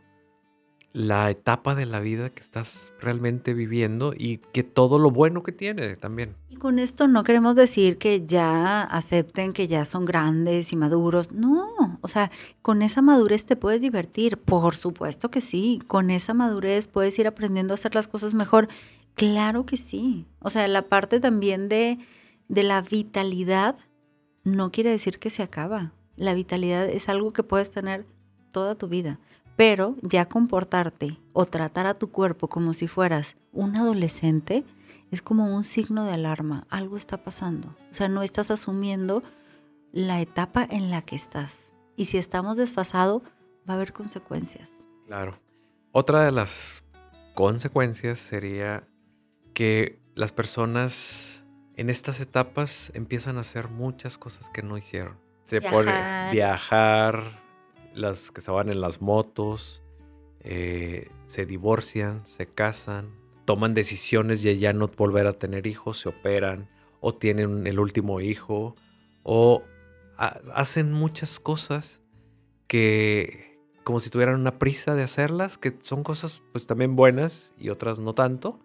la 0.94 1.32
etapa 1.32 1.74
de 1.74 1.88
la 1.88 2.00
vida 2.00 2.30
que 2.30 2.42
estás 2.42 2.94
realmente 3.00 3.56
viviendo 3.56 4.14
y 4.16 4.38
que 4.38 4.64
todo 4.64 5.00
lo 5.00 5.10
bueno 5.10 5.42
que 5.42 5.52
tiene 5.52 5.96
también. 5.96 6.36
Y 6.50 6.58
con 6.58 6.78
esto 6.78 7.08
no 7.08 7.24
queremos 7.24 7.56
decir 7.56 7.98
que 7.98 8.24
ya 8.24 8.84
acepten 8.84 9.54
que 9.54 9.68
ya 9.68 9.84
son 9.84 10.06
grandes 10.06 10.74
y 10.74 10.76
maduros. 10.76 11.32
No, 11.32 11.98
o 12.02 12.08
sea, 12.08 12.30
con 12.62 12.84
esa 12.84 13.02
madurez 13.02 13.46
te 13.46 13.56
puedes 13.56 13.82
divertir. 13.82 14.38
Por 14.38 14.76
supuesto 14.76 15.32
que 15.32 15.42
sí. 15.42 15.82
Con 15.88 16.12
esa 16.12 16.36
madurez 16.36 16.88
puedes 16.88 17.18
ir 17.18 17.26
aprendiendo 17.26 17.74
a 17.74 17.76
hacer 17.76 17.96
las 17.96 18.08
cosas 18.08 18.36
mejor. 18.36 18.68
Claro 19.16 19.66
que 19.66 19.78
sí. 19.78 20.28
O 20.40 20.52
sea, 20.52 20.68
la 20.68 20.84
parte 20.84 21.20
también 21.20 21.68
de, 21.68 21.98
de 22.48 22.64
la 22.64 22.82
vitalidad 22.82 23.78
no 24.44 24.72
quiere 24.72 24.90
decir 24.90 25.20
que 25.20 25.30
se 25.30 25.44
acaba. 25.44 25.92
La 26.16 26.34
vitalidad 26.34 26.88
es 26.88 27.10
algo 27.10 27.34
que 27.34 27.44
puedes 27.44 27.72
tener 27.72 28.06
toda 28.52 28.76
tu 28.76 28.88
vida, 28.88 29.20
pero 29.56 29.96
ya 30.02 30.26
comportarte 30.26 31.18
o 31.34 31.46
tratar 31.46 31.88
a 31.88 31.94
tu 31.94 32.12
cuerpo 32.12 32.48
como 32.48 32.74
si 32.74 32.88
fueras 32.88 33.38
un 33.54 33.76
adolescente 33.76 34.66
es 35.12 35.22
como 35.22 35.54
un 35.54 35.64
signo 35.64 36.06
de 36.06 36.14
alarma, 36.14 36.66
algo 36.70 36.96
está 36.96 37.18
pasando. 37.18 37.76
O 37.92 37.94
sea, 37.94 38.08
no 38.08 38.24
estás 38.24 38.50
asumiendo 38.50 39.24
la 39.92 40.22
etapa 40.22 40.66
en 40.70 40.90
la 40.90 41.02
que 41.02 41.18
estás. 41.18 41.72
Y 41.98 42.06
si 42.06 42.18
estamos 42.18 42.56
desfasados, 42.56 43.22
va 43.70 43.74
a 43.74 43.76
haber 43.76 43.92
consecuencias. 43.92 44.70
Claro. 45.06 45.38
Otra 45.92 46.24
de 46.24 46.32
las 46.32 46.86
consecuencias 47.34 48.20
sería 48.20 48.88
que 49.54 50.00
las 50.16 50.32
personas 50.32 51.41
en 51.82 51.90
estas 51.90 52.22
etapas 52.22 52.92
empiezan 52.94 53.38
a 53.38 53.42
hacer 53.42 53.70
muchas 53.70 54.20
cosas 54.20 54.50
que 54.50 54.62
no 54.62 54.78
hicieron. 54.78 55.18
Se 55.46 55.62
pone 55.62 55.92
viajar, 56.32 57.42
las 57.96 58.30
que 58.30 58.40
estaban 58.40 58.70
en 58.70 58.82
las 58.82 59.02
motos, 59.02 59.82
eh, 60.42 61.10
se 61.26 61.48
divorcian, 61.48 62.22
se 62.28 62.46
casan, 62.46 63.10
toman 63.46 63.74
decisiones 63.74 64.44
de 64.44 64.60
ya 64.60 64.74
no 64.74 64.90
volver 64.90 65.26
a 65.26 65.34
tener 65.34 65.66
hijos, 65.66 66.00
se 66.00 66.10
operan 66.10 66.70
o 67.00 67.16
tienen 67.16 67.66
el 67.66 67.80
último 67.80 68.22
hijo 68.22 68.76
o 69.24 69.64
hacen 70.54 70.94
muchas 70.94 71.40
cosas 71.40 72.00
que 72.68 73.60
como 73.84 74.00
si 74.00 74.12
tuvieran 74.12 74.40
una 74.40 74.60
prisa 74.60 74.94
de 74.94 75.02
hacerlas, 75.02 75.58
que 75.58 75.76
son 75.82 76.04
cosas 76.04 76.44
pues 76.52 76.68
también 76.68 76.96
buenas 76.96 77.56
y 77.58 77.70
otras 77.70 77.98
no 77.98 78.14
tanto, 78.14 78.60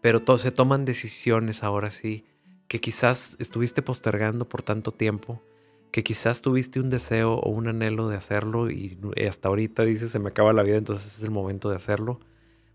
pero 0.00 0.38
se 0.38 0.52
toman 0.52 0.86
decisiones 0.86 1.62
ahora 1.62 1.90
sí 1.90 2.24
que 2.68 2.80
quizás 2.80 3.36
estuviste 3.38 3.82
postergando 3.82 4.48
por 4.48 4.62
tanto 4.62 4.92
tiempo, 4.92 5.42
que 5.90 6.02
quizás 6.02 6.42
tuviste 6.42 6.80
un 6.80 6.90
deseo 6.90 7.34
o 7.34 7.50
un 7.50 7.68
anhelo 7.68 8.08
de 8.08 8.16
hacerlo 8.16 8.70
y 8.70 8.98
hasta 9.28 9.48
ahorita 9.48 9.84
dices 9.84 10.10
se 10.10 10.18
me 10.18 10.28
acaba 10.28 10.52
la 10.52 10.62
vida, 10.62 10.76
entonces 10.76 11.16
es 11.16 11.22
el 11.22 11.30
momento 11.30 11.70
de 11.70 11.76
hacerlo. 11.76 12.20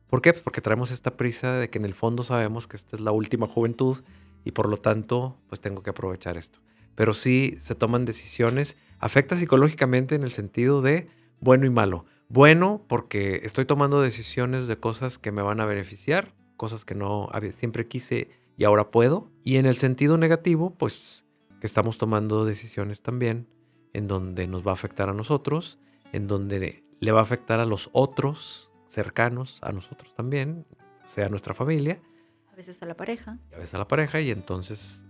¿Por 0.10 0.22
qué? 0.22 0.34
Pues 0.34 0.44
porque 0.44 0.62
traemos 0.62 0.92
esta 0.92 1.16
prisa 1.16 1.54
de 1.54 1.70
que 1.70 1.78
en 1.78 1.86
el 1.86 1.94
fondo 1.94 2.24
sabemos 2.24 2.68
que 2.68 2.78
esta 2.78 2.96
es 2.96 3.02
la 3.02 3.12
última 3.12 3.48
juventud 3.48 3.98
y 4.44 4.52
por 4.52 4.68
lo 4.68 4.78
tanto 4.78 5.38
pues 5.48 5.62
tengo 5.62 5.84
que 5.84 5.92
aprovechar 5.92 6.38
esto. 6.38 6.60
Pero 6.96 7.14
sí 7.14 7.58
se 7.62 7.76
toman 7.76 8.06
decisiones, 8.06 8.78
afecta 9.00 9.36
psicológicamente 9.36 10.16
en 10.16 10.24
el 10.24 10.32
sentido 10.32 10.82
de 10.82 11.08
bueno 11.40 11.66
y 11.66 11.70
malo. 11.70 12.06
Bueno 12.28 12.84
porque 12.88 13.42
estoy 13.44 13.66
tomando 13.66 14.02
decisiones 14.02 14.68
de 14.68 14.78
cosas 14.78 15.18
que 15.18 15.32
me 15.32 15.42
van 15.42 15.62
a 15.62 15.66
beneficiar, 15.66 16.34
cosas 16.58 16.86
que 16.86 16.96
no 16.96 17.30
siempre 17.52 17.88
quise 17.88 18.30
y 18.62 18.64
ahora 18.64 18.92
puedo. 18.92 19.32
Y 19.44 19.58
en 19.58 19.66
el 19.66 19.76
sentido 19.76 20.20
negativo, 20.20 20.76
pues 20.78 21.26
que 21.60 21.66
estamos 21.66 21.98
tomando 21.98 22.46
decisiones 22.46 23.02
también 23.02 23.48
en 23.92 24.08
donde 24.08 24.46
nos 24.46 24.64
va 24.64 24.70
a 24.70 24.74
afectar 24.76 25.10
a 25.10 25.14
nosotros, 25.14 25.80
en 26.14 26.28
donde 26.28 26.84
le 27.00 27.12
va 27.12 27.22
a 27.22 27.24
afectar 27.24 27.60
a 27.60 27.66
los 27.66 27.90
otros 27.92 28.70
cercanos 28.86 29.58
a 29.64 29.72
nosotros 29.72 30.14
también, 30.14 30.68
sea 31.06 31.28
nuestra 31.28 31.56
familia. 31.56 32.04
A 32.52 32.56
veces 32.56 32.80
a 32.84 32.86
la 32.86 32.96
pareja. 32.96 33.40
A 33.52 33.58
veces 33.58 33.74
a 33.74 33.80
la 33.80 33.88
pareja 33.88 34.22
y 34.22 34.30
entonces 34.30 35.04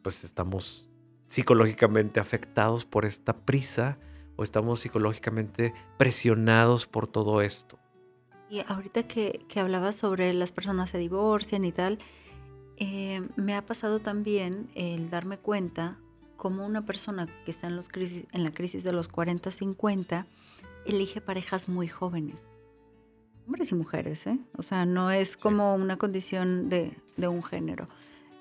pues 0.00 0.24
estamos 0.24 0.88
psicológicamente 1.28 2.18
afectados 2.18 2.86
por 2.86 3.04
esta 3.04 3.44
prisa 3.44 3.98
o 4.36 4.42
estamos 4.42 4.80
psicológicamente 4.80 5.74
presionados 5.98 6.86
por 6.86 7.08
todo 7.08 7.42
esto. 7.42 7.78
Y 8.48 8.62
ahorita 8.66 9.02
que, 9.02 9.44
que 9.50 9.60
hablabas 9.60 9.96
sobre 9.96 10.32
las 10.32 10.50
personas 10.50 10.88
se 10.88 10.96
divorcian 10.96 11.66
y 11.66 11.72
tal, 11.72 11.98
eh, 12.80 13.22
me 13.36 13.54
ha 13.54 13.64
pasado 13.64 14.00
también 14.00 14.70
el 14.74 15.10
darme 15.10 15.38
cuenta 15.38 15.98
como 16.36 16.66
una 16.66 16.86
persona 16.86 17.28
que 17.44 17.50
está 17.50 17.66
en, 17.66 17.76
los 17.76 17.88
crisis, 17.88 18.24
en 18.32 18.42
la 18.42 18.52
crisis 18.52 18.82
de 18.82 18.92
los 18.92 19.10
40-50 19.10 20.24
elige 20.86 21.20
parejas 21.20 21.68
muy 21.68 21.86
jóvenes. 21.86 22.46
Hombres 23.46 23.70
y 23.72 23.74
mujeres, 23.74 24.26
¿eh? 24.26 24.38
O 24.56 24.62
sea, 24.62 24.86
no 24.86 25.10
es 25.10 25.36
como 25.36 25.74
una 25.74 25.98
condición 25.98 26.70
de, 26.70 26.96
de 27.18 27.28
un 27.28 27.42
género. 27.42 27.88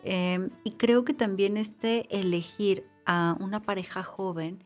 Em, 0.04 0.50
y 0.64 0.72
creo 0.72 1.04
que 1.04 1.14
también 1.14 1.58
este 1.58 2.08
elegir 2.18 2.86
a 3.06 3.36
una 3.42 3.62
pareja 3.62 4.04
joven 4.04 4.64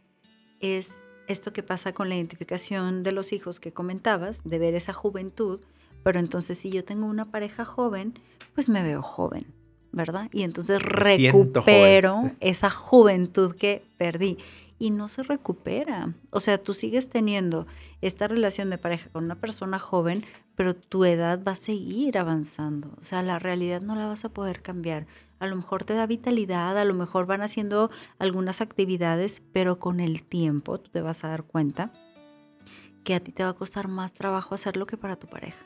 es 0.59 0.89
esto 1.27 1.53
que 1.53 1.63
pasa 1.63 1.93
con 1.93 2.09
la 2.09 2.15
identificación 2.15 3.01
de 3.01 3.11
los 3.11 3.33
hijos 3.33 3.59
que 3.59 3.73
comentabas, 3.73 4.43
de 4.43 4.59
ver 4.59 4.75
esa 4.75 4.93
juventud, 4.93 5.61
pero 6.03 6.19
entonces 6.19 6.59
si 6.59 6.69
yo 6.69 6.83
tengo 6.83 7.07
una 7.07 7.31
pareja 7.31 7.65
joven, 7.65 8.19
pues 8.53 8.69
me 8.69 8.83
veo 8.83 9.01
joven, 9.01 9.47
¿verdad? 9.93 10.27
Y 10.33 10.43
entonces 10.43 10.81
recupero 10.81 12.31
esa 12.41 12.69
juventud 12.69 13.55
que 13.55 13.83
perdí 13.97 14.37
y 14.79 14.89
no 14.89 15.07
se 15.07 15.23
recupera. 15.23 16.13
O 16.31 16.41
sea, 16.41 16.57
tú 16.57 16.73
sigues 16.73 17.09
teniendo 17.09 17.67
esta 18.01 18.27
relación 18.27 18.69
de 18.69 18.77
pareja 18.77 19.09
con 19.11 19.23
una 19.23 19.35
persona 19.35 19.79
joven, 19.79 20.25
pero 20.55 20.75
tu 20.75 21.05
edad 21.05 21.41
va 21.47 21.53
a 21.53 21.55
seguir 21.55 22.17
avanzando. 22.17 22.89
O 22.99 23.03
sea, 23.03 23.23
la 23.23 23.39
realidad 23.39 23.81
no 23.81 23.95
la 23.95 24.07
vas 24.07 24.25
a 24.25 24.29
poder 24.29 24.61
cambiar. 24.61 25.05
A 25.39 25.47
lo 25.47 25.55
mejor 25.55 25.83
te 25.83 25.93
da 25.93 26.05
vitalidad, 26.05 26.77
a 26.77 26.85
lo 26.85 26.95
mejor 26.95 27.27
van 27.27 27.43
haciendo 27.43 27.91
algunas 28.17 28.61
actividades, 28.61 29.41
pero 29.53 29.79
con 29.79 29.99
el 29.99 30.23
tiempo 30.23 30.79
tú 30.79 30.89
te 30.89 31.01
vas 31.01 31.23
a 31.23 31.29
dar 31.29 31.43
cuenta 31.43 31.91
que 33.03 33.15
a 33.15 33.19
ti 33.19 33.31
te 33.31 33.43
va 33.43 33.49
a 33.49 33.53
costar 33.53 33.87
más 33.87 34.13
trabajo 34.13 34.55
hacerlo 34.55 34.85
que 34.85 34.97
para 34.97 35.17
tu 35.17 35.27
pareja. 35.27 35.63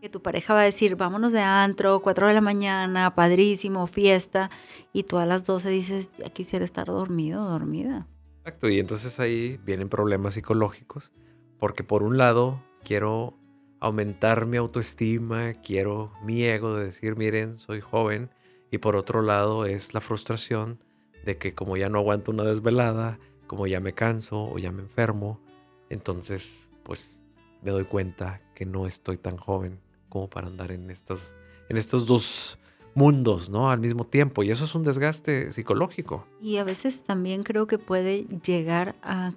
Que 0.00 0.08
tu 0.08 0.22
pareja 0.22 0.54
va 0.54 0.62
a 0.62 0.64
decir, 0.64 0.96
vámonos 0.96 1.30
de 1.34 1.40
antro, 1.40 2.00
4 2.00 2.28
de 2.28 2.32
la 2.32 2.40
mañana, 2.40 3.14
padrísimo, 3.14 3.86
fiesta, 3.86 4.50
y 4.94 5.02
tú 5.02 5.18
a 5.18 5.26
las 5.26 5.44
12 5.44 5.68
dices, 5.68 6.10
ya 6.16 6.30
quisiera 6.30 6.64
estar 6.64 6.86
dormido, 6.86 7.44
dormida. 7.44 8.08
Exacto, 8.38 8.70
y 8.70 8.80
entonces 8.80 9.20
ahí 9.20 9.60
vienen 9.62 9.90
problemas 9.90 10.32
psicológicos, 10.32 11.12
porque 11.58 11.84
por 11.84 12.02
un 12.02 12.16
lado 12.16 12.62
quiero 12.82 13.34
aumentar 13.78 14.46
mi 14.46 14.56
autoestima, 14.56 15.52
quiero 15.52 16.12
mi 16.24 16.44
ego 16.44 16.76
de 16.76 16.86
decir, 16.86 17.16
miren, 17.16 17.58
soy 17.58 17.82
joven, 17.82 18.30
y 18.70 18.78
por 18.78 18.96
otro 18.96 19.20
lado 19.20 19.66
es 19.66 19.92
la 19.92 20.00
frustración 20.00 20.82
de 21.26 21.36
que 21.36 21.54
como 21.54 21.76
ya 21.76 21.90
no 21.90 21.98
aguanto 21.98 22.30
una 22.30 22.44
desvelada, 22.44 23.18
como 23.46 23.66
ya 23.66 23.80
me 23.80 23.92
canso 23.92 24.44
o 24.44 24.58
ya 24.58 24.72
me 24.72 24.80
enfermo, 24.80 25.42
entonces 25.90 26.70
pues 26.84 27.22
me 27.60 27.70
doy 27.70 27.84
cuenta 27.84 28.40
que 28.54 28.64
no 28.64 28.86
estoy 28.86 29.18
tan 29.18 29.36
joven 29.36 29.78
como 30.10 30.28
para 30.28 30.48
andar 30.48 30.70
en 30.72 30.90
estas 30.90 31.34
en 31.70 31.78
estos 31.78 32.06
dos 32.06 32.58
mundos, 32.94 33.48
¿no? 33.48 33.70
Al 33.70 33.80
mismo 33.80 34.04
tiempo. 34.04 34.42
Y 34.42 34.50
eso 34.50 34.66
es 34.66 34.74
un 34.74 34.84
desgaste 34.84 35.52
psicológico. 35.52 36.26
Y 36.42 36.58
a 36.58 36.64
veces 36.64 37.02
también 37.02 37.44
creo 37.44 37.66
que 37.66 37.78
puede 37.78 38.24
llegar 38.44 38.96
a, 39.02 39.32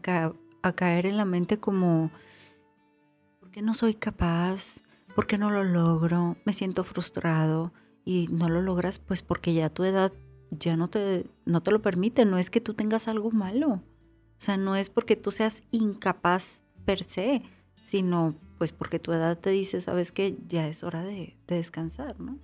a 0.61 0.73
caer 0.73 1.05
en 1.05 1.15
la 1.15 1.25
mente 1.25 1.59
como, 1.59 2.11
¿por 3.39 3.51
qué 3.51 3.61
no 3.61 3.73
soy 3.73 3.93
capaz? 3.93 4.73
¿Por 5.15 5.27
qué 5.27 5.37
no 5.37 5.49
lo 5.49 5.63
logro? 5.63 6.35
Me 6.43 6.51
siento 6.51 6.83
frustrado 6.83 7.71
y 8.03 8.27
no 8.31 8.49
lo 8.49 8.61
logras 8.61 8.99
pues 8.99 9.21
porque 9.21 9.53
ya 9.53 9.69
tu 9.69 9.83
edad 9.83 10.11
ya 10.59 10.75
no 10.75 10.89
te, 10.89 11.25
no 11.45 11.61
te 11.61 11.71
lo 11.71 11.81
permite, 11.81 12.25
no 12.25 12.37
es 12.37 12.49
que 12.49 12.61
tú 12.61 12.73
tengas 12.73 13.07
algo 13.07 13.31
malo, 13.31 13.69
o 13.69 14.45
sea, 14.45 14.57
no 14.57 14.75
es 14.75 14.89
porque 14.89 15.15
tú 15.15 15.31
seas 15.31 15.63
incapaz 15.71 16.61
per 16.85 17.03
se, 17.03 17.41
sino 17.83 18.35
pues 18.57 18.71
porque 18.71 18.99
tu 18.99 19.11
edad 19.11 19.37
te 19.37 19.49
dice, 19.49 19.81
sabes 19.81 20.11
que 20.11 20.37
ya 20.47 20.67
es 20.67 20.83
hora 20.83 21.03
de, 21.03 21.35
de 21.47 21.55
descansar, 21.55 22.19
¿no? 22.19 22.37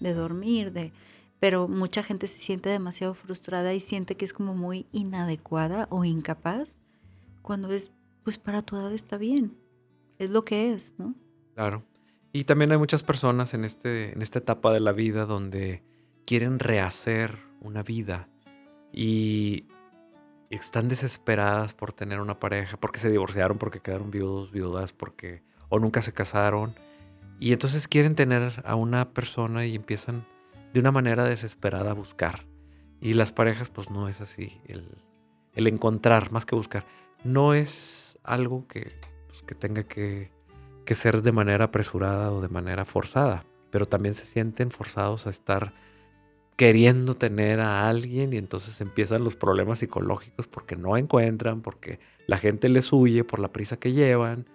De 0.00 0.14
dormir, 0.14 0.72
de... 0.72 0.92
Pero 1.40 1.66
mucha 1.66 2.02
gente 2.02 2.26
se 2.26 2.38
siente 2.38 2.68
demasiado 2.68 3.14
frustrada 3.14 3.74
y 3.74 3.80
siente 3.80 4.16
que 4.16 4.24
es 4.24 4.32
como 4.32 4.54
muy 4.54 4.86
inadecuada 4.92 5.88
o 5.90 6.04
incapaz, 6.04 6.80
cuando 7.42 7.70
es, 7.72 7.90
pues 8.22 8.38
para 8.38 8.62
tu 8.62 8.76
edad 8.76 8.92
está 8.92 9.16
bien, 9.16 9.56
es 10.18 10.30
lo 10.30 10.42
que 10.42 10.72
es, 10.72 10.94
¿no? 10.98 11.14
Claro. 11.54 11.82
Y 12.32 12.44
también 12.44 12.72
hay 12.72 12.78
muchas 12.78 13.02
personas 13.02 13.52
en, 13.54 13.64
este, 13.64 14.12
en 14.12 14.22
esta 14.22 14.38
etapa 14.38 14.72
de 14.72 14.80
la 14.80 14.92
vida 14.92 15.26
donde 15.26 15.82
quieren 16.24 16.58
rehacer 16.58 17.38
una 17.60 17.82
vida 17.82 18.28
y 18.92 19.66
están 20.56 20.88
desesperadas 20.88 21.74
por 21.74 21.92
tener 21.92 22.20
una 22.20 22.38
pareja, 22.38 22.76
porque 22.76 22.98
se 22.98 23.10
divorciaron, 23.10 23.58
porque 23.58 23.80
quedaron 23.80 24.10
viudos, 24.10 24.50
viudas, 24.52 24.92
porque 24.92 25.42
o 25.68 25.78
nunca 25.78 26.02
se 26.02 26.12
casaron. 26.12 26.74
Y 27.38 27.52
entonces 27.52 27.88
quieren 27.88 28.14
tener 28.14 28.62
a 28.64 28.74
una 28.74 29.10
persona 29.10 29.66
y 29.66 29.74
empiezan 29.74 30.26
de 30.72 30.80
una 30.80 30.92
manera 30.92 31.24
desesperada 31.24 31.90
a 31.90 31.94
buscar. 31.94 32.46
Y 33.00 33.14
las 33.14 33.32
parejas, 33.32 33.68
pues 33.68 33.90
no 33.90 34.08
es 34.08 34.20
así. 34.20 34.60
El, 34.66 34.98
el 35.54 35.66
encontrar, 35.66 36.30
más 36.30 36.46
que 36.46 36.54
buscar, 36.54 36.86
no 37.24 37.54
es 37.54 38.18
algo 38.22 38.68
que, 38.68 38.92
pues, 39.28 39.42
que 39.42 39.54
tenga 39.54 39.82
que 39.84 40.30
que 40.84 40.94
ser 40.94 41.22
de 41.22 41.32
manera 41.32 41.66
apresurada 41.66 42.32
o 42.32 42.40
de 42.40 42.48
manera 42.48 42.84
forzada, 42.84 43.44
pero 43.70 43.86
también 43.86 44.14
se 44.14 44.26
sienten 44.26 44.70
forzados 44.70 45.26
a 45.26 45.30
estar 45.30 45.72
queriendo 46.62 47.16
tener 47.16 47.58
a 47.58 47.88
alguien 47.88 48.32
y 48.32 48.36
entonces 48.36 48.80
empiezan 48.80 49.24
los 49.24 49.34
problemas 49.34 49.80
psicológicos 49.80 50.46
porque 50.46 50.76
no 50.76 50.96
encuentran, 50.96 51.60
porque 51.60 51.98
la 52.28 52.38
gente 52.38 52.68
les 52.68 52.92
huye 52.92 53.24
por 53.24 53.40
la 53.40 53.50
prisa 53.50 53.80
que 53.80 53.92
llevan 53.92 54.46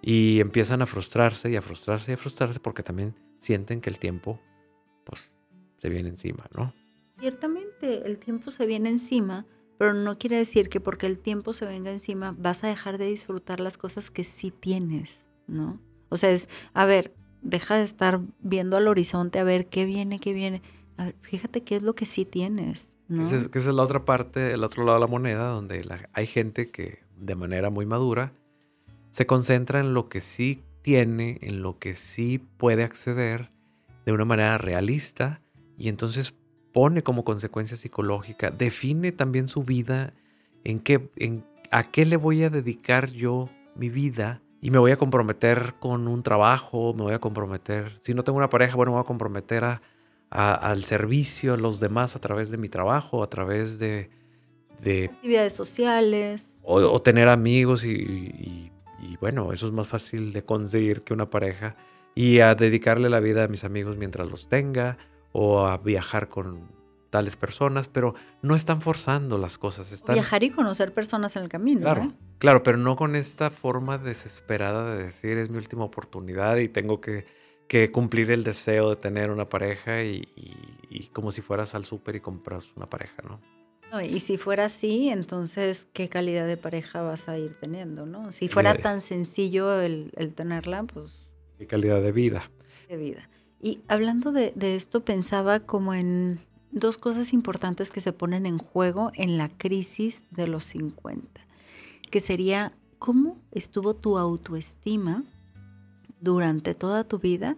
y 0.00 0.40
empiezan 0.40 0.82
a 0.82 0.86
frustrarse 0.86 1.52
y 1.52 1.54
a 1.54 1.62
frustrarse 1.62 2.10
y 2.10 2.14
a 2.14 2.16
frustrarse 2.16 2.58
porque 2.58 2.82
también 2.82 3.14
sienten 3.38 3.80
que 3.80 3.90
el 3.90 4.00
tiempo 4.00 4.40
pues 5.04 5.22
se 5.78 5.88
viene 5.88 6.08
encima, 6.08 6.48
¿no? 6.52 6.74
Ciertamente 7.20 8.08
el 8.08 8.18
tiempo 8.18 8.50
se 8.50 8.66
viene 8.66 8.88
encima, 8.88 9.46
pero 9.78 9.94
no 9.94 10.18
quiere 10.18 10.38
decir 10.38 10.68
que 10.68 10.80
porque 10.80 11.06
el 11.06 11.20
tiempo 11.20 11.52
se 11.52 11.64
venga 11.64 11.92
encima 11.92 12.34
vas 12.36 12.64
a 12.64 12.66
dejar 12.66 12.98
de 12.98 13.06
disfrutar 13.06 13.60
las 13.60 13.78
cosas 13.78 14.10
que 14.10 14.24
sí 14.24 14.50
tienes, 14.50 15.24
¿no? 15.46 15.78
O 16.08 16.16
sea, 16.16 16.32
es, 16.32 16.48
a 16.74 16.86
ver, 16.86 17.14
deja 17.40 17.76
de 17.76 17.84
estar 17.84 18.18
viendo 18.40 18.76
al 18.76 18.88
horizonte 18.88 19.38
a 19.38 19.44
ver 19.44 19.68
qué 19.68 19.84
viene, 19.84 20.18
qué 20.18 20.32
viene. 20.32 20.60
Fíjate 21.22 21.62
qué 21.62 21.76
es 21.76 21.82
lo 21.82 21.94
que 21.94 22.06
sí 22.06 22.24
tienes, 22.24 22.92
¿no? 23.08 23.22
Esa 23.22 23.36
es, 23.36 23.50
esa 23.54 23.70
es 23.70 23.74
la 23.74 23.82
otra 23.82 24.04
parte, 24.04 24.52
el 24.52 24.64
otro 24.64 24.84
lado 24.84 24.98
de 24.98 25.00
la 25.00 25.10
moneda, 25.10 25.48
donde 25.48 25.84
hay 26.12 26.26
gente 26.26 26.70
que 26.70 27.00
de 27.16 27.34
manera 27.34 27.70
muy 27.70 27.86
madura 27.86 28.32
se 29.10 29.26
concentra 29.26 29.80
en 29.80 29.94
lo 29.94 30.08
que 30.08 30.20
sí 30.20 30.62
tiene, 30.82 31.38
en 31.42 31.62
lo 31.62 31.78
que 31.78 31.94
sí 31.94 32.38
puede 32.56 32.82
acceder 32.82 33.50
de 34.04 34.12
una 34.12 34.24
manera 34.24 34.58
realista 34.58 35.40
y 35.78 35.88
entonces 35.88 36.34
pone 36.72 37.02
como 37.02 37.24
consecuencia 37.24 37.76
psicológica, 37.76 38.50
define 38.50 39.12
también 39.12 39.48
su 39.48 39.62
vida, 39.62 40.14
en 40.64 40.80
qué, 40.80 41.10
en 41.16 41.44
a 41.70 41.84
qué 41.84 42.04
le 42.04 42.16
voy 42.16 42.42
a 42.42 42.50
dedicar 42.50 43.10
yo 43.10 43.48
mi 43.74 43.88
vida 43.88 44.42
y 44.60 44.70
me 44.70 44.78
voy 44.78 44.92
a 44.92 44.96
comprometer 44.96 45.74
con 45.78 46.08
un 46.08 46.22
trabajo, 46.22 46.94
me 46.94 47.02
voy 47.02 47.14
a 47.14 47.18
comprometer, 47.18 47.96
si 48.00 48.14
no 48.14 48.24
tengo 48.24 48.38
una 48.38 48.50
pareja, 48.50 48.76
bueno, 48.76 48.92
me 48.92 48.96
voy 48.96 49.02
a 49.02 49.06
comprometer 49.06 49.64
a, 49.64 49.82
a- 50.32 50.54
al 50.54 50.82
servicio 50.84 51.54
a 51.54 51.56
los 51.56 51.78
demás 51.80 52.16
a 52.16 52.20
través 52.20 52.50
de 52.50 52.56
mi 52.56 52.68
trabajo, 52.68 53.22
a 53.22 53.28
través 53.28 53.78
de, 53.78 54.10
de 54.80 55.10
Actividades 55.12 55.52
sociales. 55.52 56.46
o, 56.62 56.76
o 56.80 57.02
tener 57.02 57.28
amigos 57.28 57.84
y, 57.84 57.90
y- 57.92 58.72
y, 59.00 59.16
bueno, 59.16 59.52
eso 59.52 59.66
es 59.66 59.72
más 59.72 59.88
fácil 59.88 60.32
de 60.32 60.44
conseguir 60.44 61.02
que 61.02 61.12
una 61.12 61.28
pareja 61.28 61.74
y 62.14 62.38
a 62.38 62.54
dedicarle 62.54 63.10
la 63.10 63.18
vida 63.20 63.44
a 63.44 63.48
mis 63.48 63.64
amigos 63.64 63.96
mientras 63.96 64.30
los 64.30 64.48
tenga 64.48 64.96
o 65.32 65.66
a 65.66 65.76
viajar 65.78 66.28
con 66.28 66.68
tales 67.10 67.34
personas, 67.36 67.88
pero 67.88 68.14
no 68.42 68.54
están 68.54 68.80
forzando 68.80 69.38
las 69.38 69.58
cosas, 69.58 69.92
están 69.92 70.14
Viajar 70.14 70.44
y 70.44 70.50
conocer 70.50 70.94
personas 70.94 71.34
en 71.36 71.42
el 71.42 71.48
camino. 71.48 71.80
Claro, 71.80 72.02
¿eh? 72.04 72.10
claro, 72.38 72.62
pero 72.62 72.78
no 72.78 72.94
con 72.96 73.16
esta 73.16 73.50
forma 73.50 73.98
desesperada 73.98 74.94
de 74.94 75.04
decir 75.04 75.36
es 75.36 75.50
mi 75.50 75.58
última 75.58 75.84
oportunidad 75.84 76.56
y 76.58 76.68
tengo 76.68 77.00
que, 77.00 77.26
que 77.72 77.90
cumplir 77.90 78.30
el 78.30 78.44
deseo 78.44 78.90
de 78.90 78.96
tener 78.96 79.30
una 79.30 79.48
pareja 79.48 80.02
y, 80.04 80.28
y- 80.36 80.54
y 80.90 81.06
como 81.06 81.32
si 81.32 81.40
fueras 81.40 81.74
al 81.74 81.86
súper 81.86 82.16
y 82.16 82.20
compras 82.20 82.66
una 82.76 82.84
pareja, 82.84 83.22
¿no? 83.26 83.40
No, 83.90 84.02
y 84.02 84.20
si 84.20 84.36
fuera 84.36 84.66
así, 84.66 85.08
entonces, 85.08 85.86
¿qué 85.94 86.10
calidad 86.10 86.46
de 86.46 86.58
pareja 86.58 87.00
vas 87.00 87.30
a 87.30 87.38
ir 87.38 87.56
teniendo, 87.58 88.04
no? 88.04 88.30
Si 88.30 88.48
fuera 88.48 88.74
tan 88.76 89.00
sencillo 89.00 89.80
el, 89.80 90.12
el 90.16 90.34
tenerla, 90.34 90.82
pues 90.82 91.12
Qué 91.56 91.66
calidad 91.66 92.02
de 92.02 92.12
vida. 92.12 92.50
de 92.90 92.96
vida. 92.98 93.30
Y 93.58 93.80
hablando 93.88 94.32
de, 94.32 94.52
de 94.54 94.76
esto, 94.76 95.00
pensaba 95.02 95.60
como 95.60 95.94
en 95.94 96.40
dos 96.72 96.98
cosas 96.98 97.32
importantes 97.32 97.90
que 97.90 98.02
se 98.02 98.12
ponen 98.12 98.44
en 98.44 98.58
juego 98.58 99.12
en 99.14 99.38
la 99.38 99.48
crisis 99.48 100.24
de 100.30 100.46
los 100.46 100.64
50, 100.64 101.40
que 102.10 102.20
sería 102.20 102.72
cómo 102.98 103.38
estuvo 103.50 103.94
tu 103.94 104.18
autoestima 104.18 105.24
durante 106.22 106.74
toda 106.74 107.04
tu 107.04 107.18
vida 107.18 107.56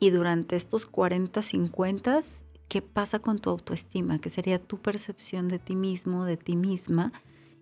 y 0.00 0.10
durante 0.10 0.56
estos 0.56 0.86
40, 0.86 1.42
50, 1.42 2.20
qué 2.68 2.82
pasa 2.82 3.20
con 3.20 3.38
tu 3.38 3.50
autoestima, 3.50 4.18
que 4.18 4.30
sería 4.30 4.58
tu 4.58 4.78
percepción 4.78 5.46
de 5.48 5.58
ti 5.58 5.76
mismo, 5.76 6.24
de 6.24 6.38
ti 6.38 6.56
misma 6.56 7.12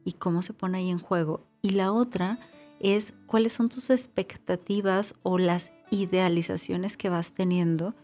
y 0.05 0.13
cómo 0.13 0.43
se 0.43 0.55
pone 0.55 0.79
ahí 0.79 0.89
en 0.89 1.01
juego. 1.01 1.45
Y 1.63 1.71
la 1.71 1.93
otra 1.93 2.39
es 2.79 3.13
cuáles 3.27 3.53
son 3.53 3.69
tus 3.69 3.91
expectativas 3.91 5.15
o 5.23 5.37
las 5.37 5.73
idealizaciones 5.91 6.97
que 6.97 7.11
vas 7.11 7.35
teniendo. 7.35 7.95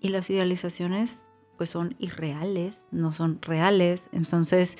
Y 0.00 0.08
las 0.08 0.30
idealizaciones 0.30 1.18
pues 1.58 1.68
son 1.68 1.94
irreales, 1.98 2.86
no 2.90 3.12
son 3.12 3.40
reales. 3.42 4.08
Entonces, 4.12 4.78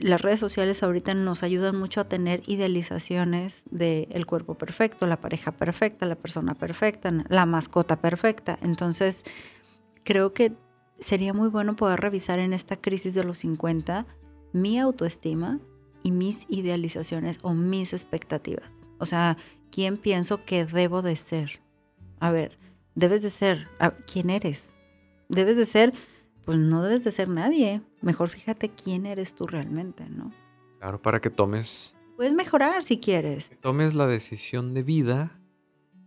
las 0.00 0.22
redes 0.22 0.40
sociales 0.40 0.82
ahorita 0.82 1.14
nos 1.14 1.42
ayudan 1.42 1.76
mucho 1.76 2.00
a 2.00 2.08
tener 2.08 2.42
idealizaciones 2.46 3.62
del 3.70 4.08
el 4.10 4.26
cuerpo 4.26 4.54
perfecto, 4.54 5.06
la 5.06 5.20
pareja 5.20 5.52
perfecta, 5.52 6.06
la 6.06 6.14
persona 6.16 6.54
perfecta, 6.54 7.12
la 7.28 7.46
mascota 7.46 7.96
perfecta. 8.00 8.58
Entonces, 8.62 9.22
creo 10.04 10.32
que 10.32 10.52
sería 10.98 11.32
muy 11.32 11.48
bueno 11.48 11.76
poder 11.76 12.00
revisar 12.00 12.38
en 12.38 12.52
esta 12.52 12.76
crisis 12.76 13.14
de 13.14 13.24
los 13.24 13.38
50 13.38 14.06
mi 14.52 14.78
autoestima 14.78 15.60
y 16.02 16.10
mis 16.12 16.46
idealizaciones 16.48 17.38
o 17.42 17.54
mis 17.54 17.92
expectativas. 17.92 18.72
O 18.98 19.06
sea, 19.06 19.36
¿quién 19.70 19.96
pienso 19.96 20.44
que 20.44 20.64
debo 20.64 21.02
de 21.02 21.16
ser? 21.16 21.60
A 22.20 22.30
ver, 22.30 22.58
debes 22.94 23.22
de 23.22 23.30
ser, 23.30 23.68
a- 23.78 23.92
¿quién 23.92 24.30
eres? 24.30 24.68
Debes 25.28 25.56
de 25.56 25.66
ser, 25.66 25.92
pues 26.44 26.58
no 26.58 26.82
debes 26.82 27.04
de 27.04 27.10
ser 27.12 27.28
nadie. 27.28 27.82
Mejor 28.00 28.28
fíjate 28.28 28.70
quién 28.70 29.06
eres 29.06 29.34
tú 29.34 29.46
realmente, 29.46 30.08
¿no? 30.08 30.32
Claro, 30.78 31.00
para 31.00 31.20
que 31.20 31.30
tomes, 31.30 31.94
Puedes 32.16 32.34
mejorar 32.34 32.82
si 32.82 32.98
quieres. 32.98 33.50
tomes 33.60 33.94
la 33.94 34.06
decisión 34.06 34.74
de 34.74 34.82
vida 34.82 35.38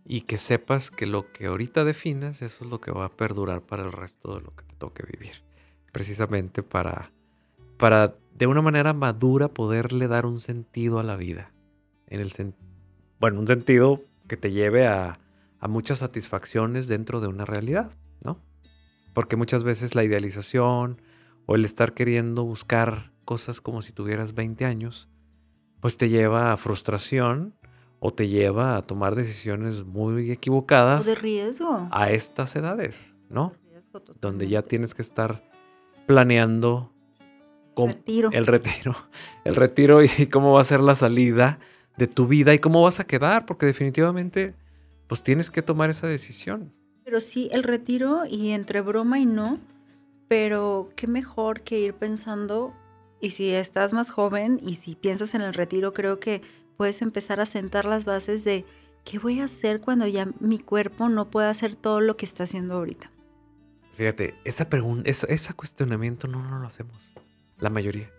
y 0.04 0.22
que 0.22 0.38
sepas 0.38 0.90
que 0.90 1.06
lo 1.06 1.32
que 1.32 1.46
ahorita 1.46 1.84
definas, 1.84 2.42
eso 2.42 2.64
es 2.64 2.70
lo 2.70 2.80
que 2.80 2.92
va 2.92 3.06
a 3.06 3.16
perdurar 3.16 3.62
para 3.62 3.84
el 3.84 3.92
resto 3.92 4.34
de 4.36 4.40
lo 4.42 4.54
que 4.54 4.64
te 4.64 4.74
toque 4.76 5.02
vivir. 5.10 5.42
Precisamente 5.92 6.62
para, 6.62 7.10
para 7.78 8.14
de 8.34 8.46
una 8.46 8.62
manera 8.62 8.92
madura 8.92 9.48
poderle 9.48 10.08
dar 10.08 10.26
un 10.26 10.40
sentido 10.40 10.98
a 11.00 11.02
la 11.02 11.16
vida. 11.16 11.52
En 12.06 12.20
el 12.20 12.30
sen- 12.32 12.54
bueno, 13.18 13.40
un 13.40 13.46
sentido 13.46 13.96
que 14.28 14.36
te 14.36 14.52
lleve 14.52 14.86
a, 14.86 15.18
a 15.58 15.68
muchas 15.68 15.98
satisfacciones 15.98 16.86
dentro 16.86 17.20
de 17.20 17.26
una 17.28 17.44
realidad, 17.44 17.90
¿no? 18.24 18.38
Porque 19.16 19.36
muchas 19.36 19.64
veces 19.64 19.94
la 19.94 20.04
idealización 20.04 21.00
o 21.46 21.54
el 21.54 21.64
estar 21.64 21.94
queriendo 21.94 22.44
buscar 22.44 23.12
cosas 23.24 23.62
como 23.62 23.80
si 23.80 23.94
tuvieras 23.94 24.34
20 24.34 24.66
años, 24.66 25.08
pues 25.80 25.96
te 25.96 26.10
lleva 26.10 26.52
a 26.52 26.56
frustración 26.58 27.54
o 27.98 28.12
te 28.12 28.28
lleva 28.28 28.76
a 28.76 28.82
tomar 28.82 29.14
decisiones 29.14 29.86
muy 29.86 30.28
O 30.28 30.32
equivocadas 30.34 31.06
de 31.06 31.14
riesgo. 31.14 31.88
a 31.90 32.10
estas 32.10 32.56
edades, 32.56 33.14
¿no? 33.30 33.54
Riesgo 33.70 34.02
Donde 34.20 34.48
ya 34.48 34.60
tienes 34.60 34.94
que 34.94 35.00
estar 35.00 35.42
planeando 36.04 36.92
Retiro. 37.74 38.28
el 38.32 38.46
retiro, 38.46 38.94
el 39.44 39.54
retiro 39.56 40.04
y 40.04 40.26
cómo 40.26 40.52
va 40.52 40.60
a 40.60 40.64
ser 40.64 40.80
la 40.80 40.94
salida 40.94 41.58
de 41.96 42.06
tu 42.06 42.26
vida 42.26 42.52
y 42.52 42.58
cómo 42.58 42.82
vas 42.82 43.00
a 43.00 43.06
quedar, 43.06 43.46
porque 43.46 43.64
definitivamente 43.64 44.52
pues 45.06 45.22
tienes 45.22 45.50
que 45.50 45.62
tomar 45.62 45.88
esa 45.88 46.06
decisión. 46.06 46.74
Pero 47.06 47.20
sí, 47.20 47.48
el 47.52 47.62
retiro 47.62 48.26
y 48.28 48.50
entre 48.50 48.80
broma 48.80 49.20
y 49.20 49.26
no, 49.26 49.60
pero 50.26 50.90
qué 50.96 51.06
mejor 51.06 51.60
que 51.60 51.78
ir 51.78 51.94
pensando, 51.94 52.74
y 53.20 53.30
si 53.30 53.50
estás 53.50 53.92
más 53.92 54.10
joven 54.10 54.58
y 54.60 54.74
si 54.74 54.96
piensas 54.96 55.36
en 55.36 55.42
el 55.42 55.54
retiro, 55.54 55.92
creo 55.92 56.18
que 56.18 56.42
puedes 56.76 57.02
empezar 57.02 57.38
a 57.38 57.46
sentar 57.46 57.84
las 57.84 58.04
bases 58.04 58.42
de 58.42 58.64
qué 59.04 59.20
voy 59.20 59.38
a 59.38 59.44
hacer 59.44 59.80
cuando 59.80 60.08
ya 60.08 60.26
mi 60.40 60.58
cuerpo 60.58 61.08
no 61.08 61.30
pueda 61.30 61.48
hacer 61.48 61.76
todo 61.76 62.00
lo 62.00 62.16
que 62.16 62.26
está 62.26 62.42
haciendo 62.42 62.74
ahorita. 62.74 63.12
Fíjate, 63.94 64.34
esa 64.44 64.68
pregunta, 64.68 65.08
ese, 65.08 65.32
ese 65.32 65.54
cuestionamiento 65.54 66.26
no, 66.26 66.42
no 66.42 66.58
lo 66.58 66.66
hacemos, 66.66 67.12
la 67.60 67.70
mayoría. 67.70 68.10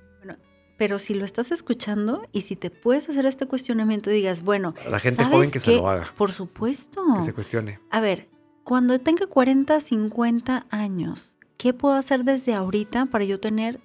Pero 0.77 0.97
si 0.97 1.13
lo 1.13 1.25
estás 1.25 1.51
escuchando 1.51 2.25
y 2.31 2.43
si 2.43 2.55
te 2.55 2.69
puedes 2.69 3.09
hacer 3.09 3.25
este 3.25 3.47
cuestionamiento 3.47 4.11
digas, 4.11 4.43
bueno, 4.43 4.75
la 4.89 4.99
gente 4.99 5.23
¿sabes 5.23 5.33
joven 5.33 5.51
que 5.51 5.59
se 5.59 5.75
lo 5.75 5.89
haga, 5.89 6.13
Por 6.15 6.31
supuesto. 6.31 7.03
que 7.15 7.23
se 7.23 7.33
cuestione. 7.33 7.79
A 7.89 7.99
ver, 7.99 8.29
cuando 8.67 8.99
tenga 8.99 9.27
40, 9.27 9.79
50 9.79 10.65
años, 10.71 11.37
¿qué 11.55 11.73
puedo 11.73 11.95
hacer 11.95 12.25
desde 12.25 12.53
ahorita 12.53 13.05
para 13.05 13.23
yo 13.23 13.39
tener 13.39 13.79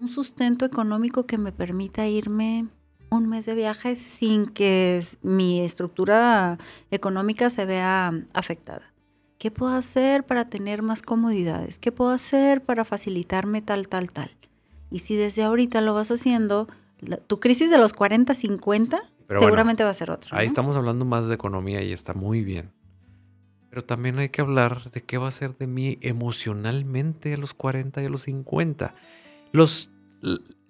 un 0.00 0.08
sustento 0.08 0.64
económico 0.64 1.26
que 1.26 1.36
me 1.36 1.52
permita 1.52 2.06
irme 2.06 2.68
un 3.10 3.28
mes 3.28 3.44
de 3.44 3.54
viaje 3.54 3.96
sin 3.96 4.46
que 4.46 5.04
mi 5.20 5.60
estructura 5.60 6.56
económica 6.90 7.50
se 7.50 7.66
vea 7.66 8.14
afectada? 8.32 8.94
¿Qué 9.36 9.50
puedo 9.50 9.74
hacer 9.74 10.24
para 10.24 10.48
tener 10.48 10.80
más 10.80 11.02
comodidades? 11.02 11.78
¿Qué 11.78 11.92
puedo 11.92 12.12
hacer 12.12 12.64
para 12.64 12.86
facilitarme 12.86 13.60
tal, 13.60 13.88
tal, 13.88 14.10
tal? 14.10 14.30
Y 14.90 15.00
si 15.00 15.16
desde 15.16 15.42
ahorita 15.42 15.82
lo 15.82 15.92
vas 15.92 16.10
haciendo, 16.10 16.66
tu 17.26 17.40
crisis 17.40 17.68
de 17.68 17.76
los 17.76 17.92
40, 17.92 18.32
50 18.32 18.96
Pero 18.96 19.40
bueno, 19.40 19.40
seguramente 19.42 19.84
va 19.84 19.90
a 19.90 19.94
ser 19.94 20.10
otra. 20.10 20.38
Ahí 20.38 20.46
estamos 20.46 20.76
hablando 20.76 21.04
más 21.04 21.28
de 21.28 21.34
economía 21.34 21.82
y 21.82 21.92
está 21.92 22.14
muy 22.14 22.42
bien. 22.42 22.70
Pero 23.72 23.84
también 23.86 24.18
hay 24.18 24.28
que 24.28 24.42
hablar 24.42 24.90
de 24.90 25.00
qué 25.00 25.16
va 25.16 25.28
a 25.28 25.32
ser 25.32 25.56
de 25.56 25.66
mí 25.66 25.96
emocionalmente 26.02 27.32
a 27.32 27.38
los 27.38 27.54
40 27.54 28.02
y 28.02 28.04
a 28.04 28.10
los 28.10 28.20
50. 28.24 28.94
Los, 29.52 29.90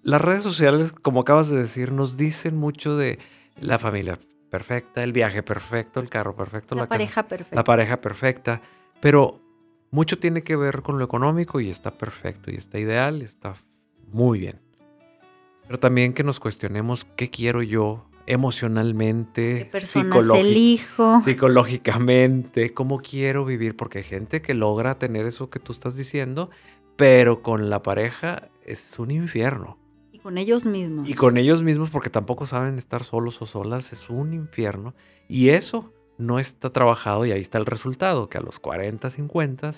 las 0.04 0.20
redes 0.20 0.44
sociales, 0.44 0.92
como 0.92 1.18
acabas 1.22 1.48
de 1.50 1.58
decir, 1.58 1.90
nos 1.90 2.16
dicen 2.16 2.56
mucho 2.56 2.96
de 2.96 3.18
la 3.60 3.80
familia 3.80 4.20
perfecta, 4.50 5.02
el 5.02 5.12
viaje 5.12 5.42
perfecto, 5.42 5.98
el 5.98 6.08
carro 6.08 6.36
perfecto, 6.36 6.76
La 6.76 6.82
la, 6.82 6.86
casa- 6.86 6.98
pareja 6.98 7.22
perfecta. 7.24 7.56
la 7.56 7.64
pareja 7.64 8.00
perfecta. 8.00 8.62
Pero 9.00 9.40
mucho 9.90 10.20
tiene 10.20 10.44
que 10.44 10.54
ver 10.54 10.82
con 10.82 11.00
lo 11.00 11.04
económico 11.04 11.58
y 11.58 11.70
está 11.70 11.90
perfecto 11.98 12.52
y 12.52 12.54
está 12.54 12.78
ideal 12.78 13.20
está 13.22 13.54
muy 14.12 14.38
bien. 14.38 14.60
Pero 15.66 15.80
también 15.80 16.12
que 16.12 16.22
nos 16.22 16.38
cuestionemos 16.38 17.04
qué 17.16 17.30
quiero 17.30 17.62
yo 17.64 18.06
emocionalmente, 18.26 19.58
¿Qué 19.58 19.64
personas 19.66 20.24
psicológi- 20.24 20.40
elijo? 20.40 21.20
psicológicamente, 21.20 22.72
cómo 22.74 22.98
quiero 23.00 23.44
vivir, 23.44 23.76
porque 23.76 23.98
hay 23.98 24.04
gente 24.04 24.42
que 24.42 24.54
logra 24.54 24.98
tener 24.98 25.26
eso 25.26 25.50
que 25.50 25.58
tú 25.58 25.72
estás 25.72 25.96
diciendo, 25.96 26.50
pero 26.96 27.42
con 27.42 27.70
la 27.70 27.82
pareja 27.82 28.48
es 28.64 28.98
un 28.98 29.11
infierno. 29.11 29.78
con 30.22 30.38
ellos 30.38 30.64
mismos. 30.64 31.11
Y 31.11 31.14
con 31.14 31.37
ellos 31.37 31.64
mismos 31.64 31.90
porque 31.90 32.08
tampoco 32.08 32.46
saben 32.46 32.78
estar 32.78 33.02
solos 33.02 33.42
o 33.42 33.46
solas. 33.46 33.92
Es 33.92 34.08
un 34.08 34.32
infierno. 34.35 34.94
Y 35.28 35.48
eso 35.48 35.92
no 36.16 36.38
está 36.38 36.70
trabajado 36.70 37.26
y 37.26 37.32
ahí 37.32 37.40
está 37.40 37.58
el 37.58 37.66
resultado, 37.66 38.28
que 38.28 38.38
a 38.38 38.40
los 38.40 38.61
40, 38.61 39.11
50 39.11 39.72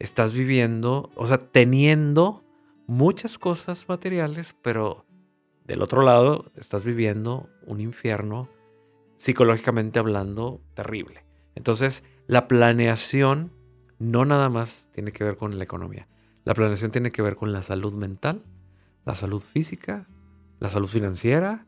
estás 0.00 0.32
viviendo, 0.32 1.10
o 1.14 1.24
sea, 1.24 1.38
teniendo 1.38 2.42
muchas 2.88 3.38
cosas 3.38 3.88
materiales, 3.88 4.56
pero 4.60 5.06
del 5.64 5.82
otro 5.82 6.02
lado 6.02 6.50
estás 6.56 6.84
viviendo 6.84 7.48
un 7.66 7.80
infierno 7.80 8.48
psicológicamente 9.16 9.98
hablando 9.98 10.60
terrible. 10.74 11.24
Entonces, 11.54 12.02
la 12.26 12.48
planeación 12.48 13.52
no 13.98 14.24
nada 14.24 14.48
más 14.48 14.88
tiene 14.92 15.12
que 15.12 15.24
ver 15.24 15.36
con 15.36 15.58
la 15.58 15.64
economía. 15.64 16.08
La 16.44 16.54
planeación 16.54 16.90
tiene 16.90 17.12
que 17.12 17.22
ver 17.22 17.36
con 17.36 17.52
la 17.52 17.62
salud 17.62 17.92
mental, 17.92 18.42
la 19.04 19.14
salud 19.14 19.42
física, 19.42 20.06
la 20.58 20.70
salud 20.70 20.88
financiera 20.88 21.66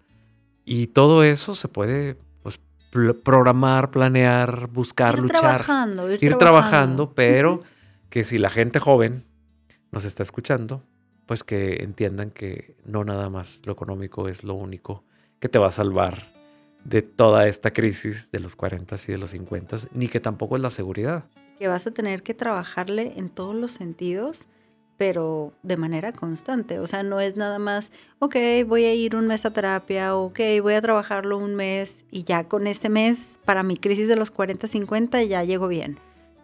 y 0.64 0.88
todo 0.88 1.24
eso 1.24 1.55
se 1.55 1.68
puede 1.68 2.16
pues, 2.42 2.59
programar, 3.22 3.90
planear, 3.90 4.68
buscar, 4.68 5.16
ir 5.16 5.22
luchar, 5.22 5.40
trabajando, 5.40 6.11
ir, 6.11 6.22
ir 6.22 6.35
trabajando, 6.37 7.14
pero 7.14 7.62
que 8.09 8.24
si 8.24 8.38
la 8.38 8.50
gente 8.50 8.81
joven 8.81 9.24
nos 9.90 10.05
está 10.05 10.22
escuchando, 10.22 10.85
pues 11.26 11.44
que 11.44 11.82
entiendan 11.82 12.30
que 12.30 12.76
no 12.85 13.04
nada 13.04 13.30
más 13.30 13.61
lo 13.64 13.72
económico 13.72 14.28
es 14.28 14.44
lo 14.44 14.54
único 14.54 15.04
que 15.40 15.48
te 15.48 15.58
va 15.58 15.68
a 15.68 15.72
salvar 15.72 16.32
de 16.85 17.02
toda 17.02 17.46
esta 17.46 17.72
crisis 17.72 18.30
de 18.30 18.40
los 18.40 18.56
40 18.56 18.96
y 19.06 19.12
de 19.12 19.18
los 19.18 19.30
50, 19.30 19.76
ni 19.92 20.08
que 20.08 20.20
tampoco 20.20 20.56
es 20.56 20.62
la 20.62 20.70
seguridad. 20.70 21.24
Que 21.58 21.68
vas 21.68 21.87
a 21.87 21.92
tener 21.92 22.22
que 22.22 22.35
trabajarle 22.35 23.14
en 23.16 23.28
todos 23.28 23.54
los 23.54 23.72
sentidos, 23.72 24.48
pero 24.96 25.52
de 25.62 25.76
manera 25.76 26.12
constante. 26.12 26.78
O 26.78 26.87
sea, 26.87 27.02
no 27.02 27.20
es 27.20 27.37
nada 27.37 27.58
más, 27.58 27.92
ok, 28.18 28.37
voy 28.66 28.85
a 28.85 28.94
ir 28.94 29.16
un 29.16 29.26
mes 29.26 29.46
a 29.46 29.52
terapia, 29.52 30.16
ok, 30.16 30.40
voy 30.61 30.74
a 30.74 30.80
trabajarlo 30.80 31.38
un 31.38 31.54
mes 31.54 32.04
y 32.11 32.24
ya 32.24 32.44
con 32.44 32.66
este 32.66 32.88
mes, 32.88 33.18
para 33.44 33.62
mi 33.62 33.76
crisis 33.76 34.08
de 34.08 34.16
los 34.16 34.30
40, 34.30 34.66
50, 34.66 35.22
ya 35.24 35.44
llego 35.44 35.68
bien. 35.68 35.98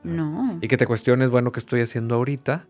No. 0.04 0.58
Y 0.60 0.68
que 0.68 0.76
te 0.76 0.86
cuestiones, 0.86 1.30
bueno, 1.30 1.52
¿qué 1.52 1.60
estoy 1.60 1.80
haciendo 1.80 2.14
ahorita? 2.14 2.66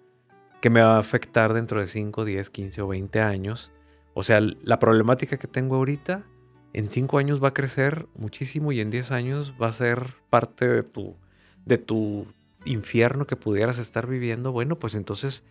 Que 0.60 0.70
me 0.70 0.80
va 0.80 0.96
a 0.96 1.00
afectar 1.00 1.54
dentro 1.54 1.80
de 1.80 1.86
5, 1.86 2.24
10, 2.24 2.50
15 2.50 2.82
o 2.82 2.88
20 2.88 3.20
años. 3.20 3.70
O 4.14 4.22
sea, 4.22 4.40
la 4.40 4.78
problemática 4.78 5.36
que 5.36 5.46
tengo 5.46 5.76
ahorita 5.76 6.24
en 6.72 6.90
5 6.90 7.18
años 7.18 7.42
va 7.42 7.48
a 7.48 7.54
crecer 7.54 8.06
muchísimo 8.16 8.72
y 8.72 8.80
en 8.80 8.90
10 8.90 9.12
años 9.12 9.54
va 9.60 9.68
a 9.68 9.72
ser 9.72 10.14
parte 10.30 10.66
de 10.66 10.82
tu, 10.82 11.16
de 11.64 11.78
tu 11.78 12.26
infierno 12.64 13.26
que 13.26 13.36
pudieras 13.36 13.78
estar 13.78 14.06
viviendo. 14.06 14.52
Bueno, 14.52 14.78
pues 14.78 14.94
entonces 14.94 15.44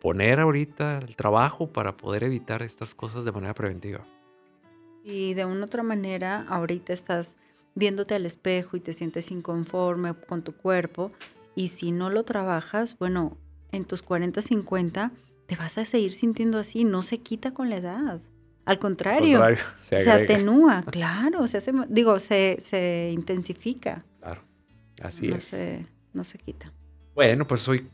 poner 0.00 0.40
ahorita 0.40 0.98
el 0.98 1.14
trabajo 1.14 1.68
para 1.72 1.96
poder 1.96 2.24
evitar 2.24 2.62
estas 2.62 2.94
cosas 2.94 3.24
de 3.24 3.32
manera 3.32 3.54
preventiva. 3.54 4.00
Y 5.04 5.34
de 5.34 5.44
una 5.44 5.66
otra 5.66 5.82
manera, 5.82 6.46
ahorita 6.48 6.92
estás 6.92 7.36
viéndote 7.74 8.14
al 8.14 8.26
espejo 8.26 8.76
y 8.76 8.80
te 8.80 8.92
sientes 8.92 9.30
inconforme 9.30 10.14
con 10.14 10.42
tu 10.42 10.52
cuerpo 10.52 11.12
y 11.54 11.68
si 11.68 11.92
no 11.92 12.10
lo 12.10 12.24
trabajas, 12.24 12.98
bueno, 12.98 13.36
en 13.72 13.84
tus 13.84 14.02
40, 14.02 14.40
50, 14.42 15.10
te 15.46 15.56
vas 15.56 15.78
a 15.78 15.84
seguir 15.84 16.12
sintiendo 16.12 16.58
así, 16.58 16.84
no 16.84 17.02
se 17.02 17.18
quita 17.18 17.52
con 17.52 17.70
la 17.70 17.76
edad. 17.76 18.20
Al 18.64 18.78
contrario, 18.78 19.42
se, 19.78 20.10
atenúa, 20.10 20.84
claro, 20.90 21.46
se 21.48 21.58
hace, 21.58 21.72
digo, 21.88 22.18
se, 22.20 22.58
se 22.60 23.10
intensifica. 23.12 24.04
Claro, 24.20 24.42
así 25.02 25.28
no 25.28 25.36
es. 25.36 25.44
Se, 25.44 25.84
no 26.12 26.22
se 26.22 26.38
quita. 26.38 26.72
Bueno, 27.14 27.46
pues 27.46 27.66
hoy 27.68 27.88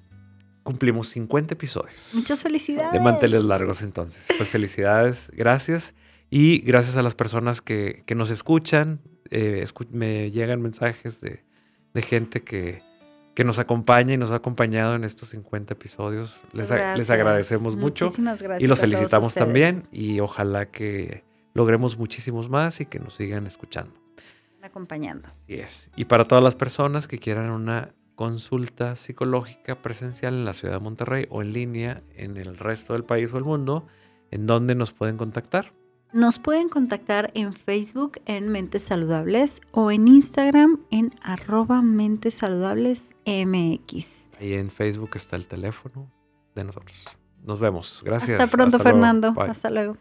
cumplimos 0.63 1.09
50 1.09 1.55
episodios. 1.55 2.11
Muchas 2.13 2.43
felicidades. 2.43 2.93
De 2.93 3.01
manteles 3.01 3.45
largos 3.45 3.81
entonces. 3.81 4.27
Pues 4.37 4.49
felicidades, 4.51 5.31
gracias. 5.35 5.95
Y 6.31 6.59
gracias 6.59 6.99
a 6.99 7.03
las 7.03 7.15
personas 7.15 7.63
que, 7.63 8.03
que 8.05 8.15
nos 8.15 8.31
escuchan. 8.31 9.01
Eh, 9.31 9.65
me 9.91 10.31
llegan 10.31 10.61
mensajes 10.61 11.23
de, 11.23 11.45
de 11.95 12.03
gente 12.03 12.43
que, 12.43 12.83
que 13.39 13.45
nos 13.45 13.61
acompaña 13.61 14.15
y 14.15 14.17
nos 14.17 14.33
ha 14.33 14.35
acompañado 14.35 14.97
en 14.97 15.05
estos 15.05 15.29
50 15.29 15.75
episodios. 15.75 16.41
Les, 16.53 16.69
les 16.73 17.09
agradecemos 17.09 17.77
mucho. 17.77 18.07
Muchísimas 18.07 18.43
gracias 18.43 18.65
y 18.65 18.67
los 18.67 18.81
felicitamos 18.81 19.33
también 19.33 19.85
y 19.93 20.19
ojalá 20.19 20.73
que 20.73 21.23
logremos 21.55 21.97
muchísimos 21.97 22.49
más 22.51 22.81
y 22.81 22.87
que 22.87 22.99
nos 22.99 23.15
sigan 23.15 23.47
escuchando. 23.47 23.95
Acompañando. 24.61 25.29
Así 25.45 25.55
es. 25.55 25.89
Y 25.95 26.07
para 26.07 26.27
todas 26.27 26.43
las 26.43 26.57
personas 26.57 27.07
que 27.07 27.21
quieran 27.21 27.51
una 27.51 27.95
consulta 28.17 28.97
psicológica 28.97 29.83
presencial 29.83 30.35
en 30.35 30.45
la 30.45 30.53
ciudad 30.53 30.75
de 30.75 30.81
Monterrey 30.81 31.27
o 31.31 31.41
en 31.41 31.53
línea 31.53 32.03
en 32.17 32.39
el 32.39 32.59
resto 32.59 32.95
del 32.95 33.05
país 33.05 33.33
o 33.33 33.39
el 33.39 33.45
mundo, 33.45 33.87
¿en 34.33 34.49
dónde 34.49 34.75
nos 34.75 34.91
pueden 34.91 35.17
contactar? 35.17 35.78
Nos 36.13 36.39
pueden 36.39 36.71
contactar 36.71 37.31
en 37.35 37.53
Facebook 37.53 38.21
en 38.25 38.49
Mentes 38.49 38.83
Saludables 38.83 39.61
o 39.73 39.91
en 39.91 40.09
Instagram 40.09 40.81
en 40.91 41.15
arroba 41.21 41.83
Mentes 41.83 42.35
Saludables 42.35 43.15
MX. 43.27 44.31
Ahí 44.41 44.55
en 44.55 44.71
Facebook 44.71 45.11
está 45.17 45.37
el 45.37 45.47
teléfono 45.47 46.11
de 46.55 46.65
nosotros. 46.65 47.05
Nos 47.45 47.61
vemos. 47.61 48.03
Gracias. 48.05 48.41
Hasta 48.41 48.51
pronto, 48.51 48.79
Fernando. 48.79 49.35
Hasta 49.37 49.69
luego. 49.69 49.99